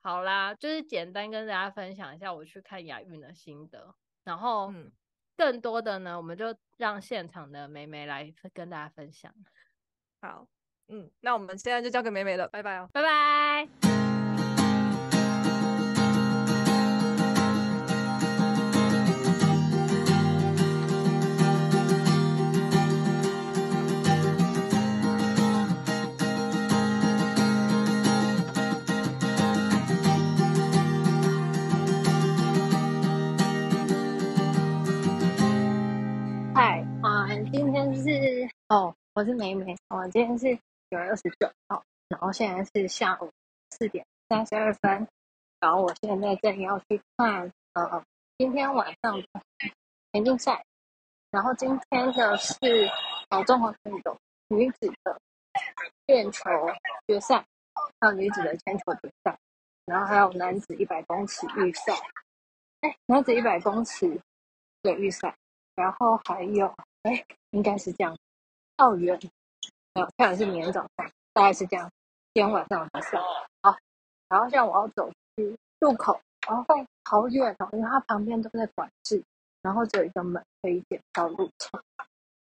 [0.01, 4.71] 好啦，就是简单跟大家分享一下我去看亚运的心得，然后。
[4.71, 4.91] 嗯
[5.39, 9.33] 更多的呢，我们就让现场的美眉来跟大家分享。
[10.21, 10.45] 好，
[10.89, 14.08] 嗯，那我们现在就交给美眉了，拜拜哦，拜拜。
[38.69, 39.75] 哦，我是梅梅。
[39.87, 40.55] 我今天是
[40.91, 43.31] 九月二十九号，然后现在是下午
[43.71, 45.07] 四点三十二分，
[45.59, 48.05] 然后我现在正要去看呃
[48.37, 49.27] 今天晚上的
[50.11, 50.63] 田径赛，
[51.31, 52.55] 然后今天的是
[53.29, 54.15] 呃综合运动
[54.49, 55.19] 女子的
[56.05, 56.43] 链球
[57.07, 57.43] 决赛，
[57.99, 59.35] 还有女子的铅球决赛，
[59.85, 61.91] 然后还有男子一百公尺预赛，
[62.81, 64.21] 哎，男子一百公尺
[64.83, 65.35] 的预赛，
[65.73, 68.15] 然后还有哎，应该是这样。
[68.79, 69.11] 奥运，
[69.93, 71.91] 没有，看的是明天早上，大概是这样。
[72.33, 73.17] 今天晚上的比赛，
[73.61, 73.75] 好。
[74.29, 76.17] 然后现在我要走去入口，
[76.47, 79.21] 然后会好远哦，因为它旁边都在管制，
[79.61, 81.83] 然后只有一个门可以点到入场。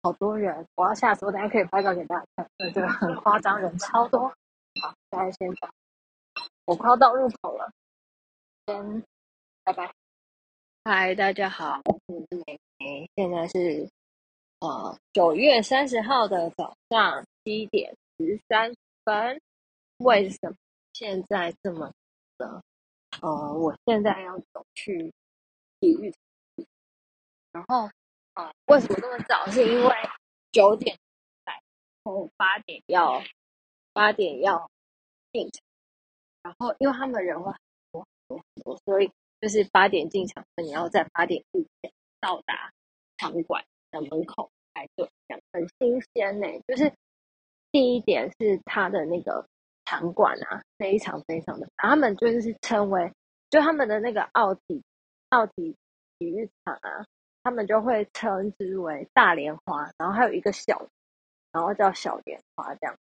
[0.03, 2.47] 好多人，我要下车，我等下可以拍照给大家看。
[2.57, 4.29] 对，这个很夸张，人超多。
[4.81, 5.67] 好，大家先走，
[6.63, 7.69] 我快要到入口了，
[8.67, 9.03] 先
[9.65, 9.93] 拜拜。
[10.85, 13.89] 嗨，大家好，我是美美，现在是。
[14.61, 18.71] 呃，九月三十号的早上七点十三
[19.03, 19.41] 分，
[19.97, 20.55] 为什么
[20.93, 21.91] 现在这么
[22.37, 22.63] 的？
[23.21, 25.11] 呃，我现在要走去
[25.79, 26.65] 体育场，
[27.51, 27.85] 然后
[28.33, 29.47] 啊、呃，为什么这么早？
[29.47, 29.95] 是因为
[30.51, 30.95] 九点
[31.45, 31.53] 来，
[32.03, 33.19] 然后八点要
[33.93, 34.69] 八点要
[35.33, 35.63] 进场，
[36.43, 37.59] 然后因为他们人会很
[37.91, 42.71] 多很多很多，所以就是八点进场，你要在八点之前到达
[43.17, 45.09] 场馆的门口排队，
[45.53, 46.91] 很新鲜呢、就是
[47.71, 49.45] 第一点是他的那个
[49.85, 53.11] 场馆啊，非常非常的，他们就是称为，
[53.49, 54.81] 就他们的那个奥体
[55.29, 55.75] 奥体
[56.17, 57.05] 体育场啊，
[57.43, 60.87] 他们就会称之为大莲花，然后还有一个小，
[61.51, 62.95] 然后叫小莲花，这样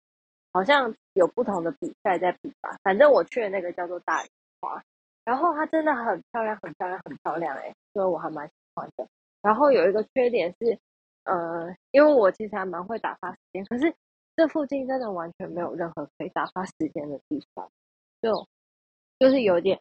[0.51, 2.75] 好像有不同的比赛在比吧。
[2.83, 4.29] 反正我去的那个叫做大莲
[4.61, 4.81] 花，
[5.23, 9.07] 然后它真的很漂亮，很漂亮，很漂亮哎、所以我还蛮喜欢的。
[9.41, 10.79] 然后有一个缺点是。
[11.25, 13.93] 呃，因为我其实还蛮会打发时间，可是
[14.35, 17.69] 这附近真的完全没有任何可以打发时间的地方，
[18.19, 18.47] 就
[19.19, 19.79] 就是有点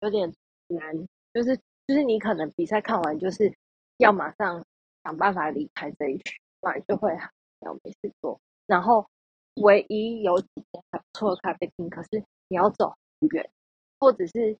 [0.00, 0.32] 有点
[0.68, 0.96] 难，
[1.34, 1.54] 就是
[1.86, 3.52] 就是你可能比赛看完就是
[3.98, 4.64] 要马上
[5.04, 7.14] 想办法离开这一区，不然就会
[7.60, 8.40] 要没事做。
[8.66, 9.06] 然后
[9.56, 12.88] 唯一有几间还不错的咖啡厅，可是你要走
[13.20, 13.50] 很远，
[13.98, 14.56] 或者是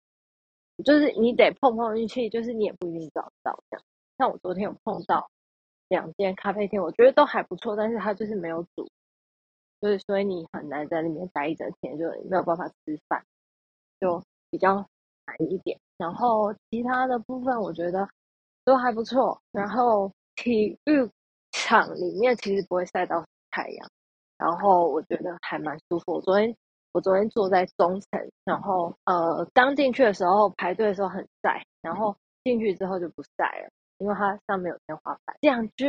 [0.85, 3.85] 就是你得碰碰运气，就是你也不一定找得到这样。
[4.19, 5.29] 像我昨天有碰到。
[5.89, 8.91] 两间咖啡店，我觉得都还不错，但是它就是没有煮，
[9.81, 13.25] 就是所以你很难在里面待一整天，就没有办法吃饭，
[14.01, 15.79] 就比较难一点。
[15.97, 18.09] 然后其他的部分我觉得
[18.65, 19.41] 都还不错。
[19.53, 21.09] 然后体育
[21.53, 23.89] 场里面其实不会晒到太阳，
[24.39, 26.15] 然后我觉得还蛮舒服。
[26.15, 26.53] 我昨天
[26.91, 33.71] 我昨天坐在中层，然后呃刚进去的时候排队的时候很晒，然后进去之后就不晒了。
[33.99, 35.85] 因为它上面有天花板，这样子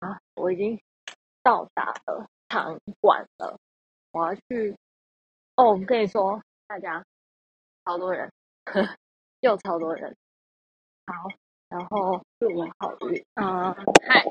[0.00, 0.78] 啊，我已经
[1.42, 3.58] 到达了场馆了。
[4.12, 4.76] 我要去
[5.56, 7.04] 哦，我跟你说，大家
[7.84, 8.30] 超多人，
[8.66, 8.86] 呵
[9.40, 10.14] 又超多人。
[11.06, 11.28] 好，
[11.68, 13.74] 然后祝我好运啊！
[14.06, 14.22] 嗨，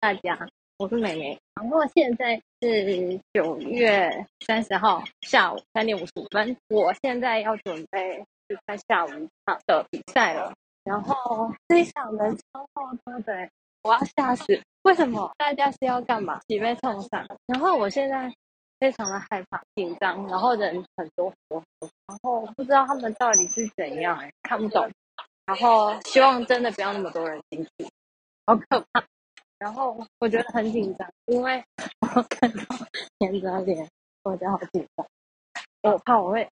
[0.00, 0.48] 大家，
[0.78, 1.38] 我是美美。
[1.54, 9.10] 然后现在是九月三十号下午三点五十五分，我现在要准备去看下午
[9.44, 10.54] 场的比赛了。
[10.86, 13.50] 然后这一场人超多的，
[13.82, 14.62] 我要吓死！
[14.82, 15.32] 为什么？
[15.36, 16.40] 大家是要干嘛？
[16.46, 17.26] 挤被冲上。
[17.46, 18.32] 然后我现在
[18.78, 21.34] 非常的害怕、紧张，然后人很多，
[22.06, 24.88] 然后不知道他们到底是怎样，哎，看不懂。
[25.44, 27.70] 然后希望真的不要那么多人进去，
[28.46, 29.04] 好可怕。
[29.58, 31.64] 然后我觉得很紧张，因为
[32.00, 32.64] 我看到
[33.18, 33.88] 田泽脸，
[34.22, 35.04] 我觉得好紧张。
[35.82, 36.48] 我怕我会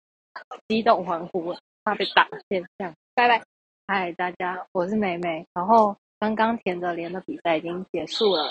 [0.68, 1.52] 激动欢呼，
[1.82, 2.94] 怕被打现象。
[3.14, 3.42] 拜拜，
[3.92, 5.44] 嗨大家，我是美美。
[5.52, 8.48] 然后刚刚田泽莲的比赛已经结束了，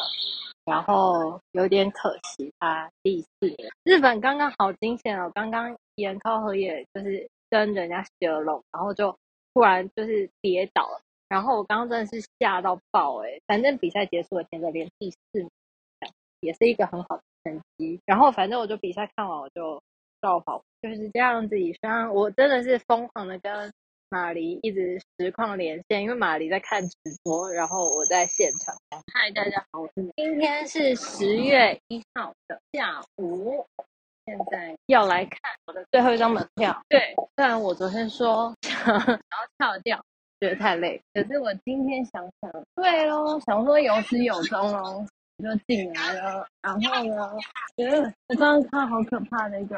[0.66, 3.56] 然后有点可惜，他第四。
[3.86, 9.16] 日本刚刚好惊险哦，刚刚岩尻和也就是跟人家学龙，然后就。
[9.54, 15.50] 突然就是跌倒了，然后我刚刚真的是吓到爆哎、反正比赛结束了，田泽莲第四，
[16.42, 18.00] 也是一个很好的成绩。
[18.06, 19.82] 然后反正我就比赛看完我就
[20.22, 21.56] 照跑，就是这样子。
[21.56, 23.74] 虽然我真的是疯狂的跟
[24.12, 28.76] 马黎一直实况连线，因为马黎在看直播，然后我在现场。
[29.14, 33.64] 嗨，大家好，我是今天是十月一号的下午。
[34.26, 36.76] 现在要来看我的最后一张门票。
[36.90, 39.20] 对，虽然我昨天说 想要
[39.60, 40.04] 跳掉，
[40.40, 45.06] 觉得太累，可是我今天想想，对咯，想说有始有终咯，
[45.38, 46.48] 我就进来了。
[46.64, 47.32] 然后呢，
[47.78, 49.78] 觉得我刚刚看好可怕的一个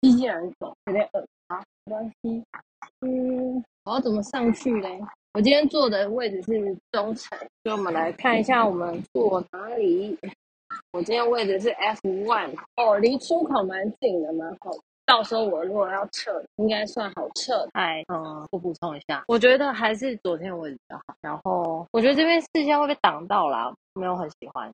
[0.00, 2.44] 机器人走，有点恶心，没关系。
[3.00, 5.00] 嗯，我要怎么上去嘞？
[5.34, 10.18] 我今天坐的位置是中层，所以我们来看一下我们坐哪里。
[10.92, 14.70] 我今天位置是 F one 哦，离出口蛮近的，蛮好。
[15.04, 17.68] 到时候我如果要撤，应该算好撤。
[17.72, 21.14] 哎，嗯，我补充一下，我觉得还是昨天的位置比较好。
[21.20, 24.72] 然后我觉得这边视线会被挡到啦，没有很喜欢。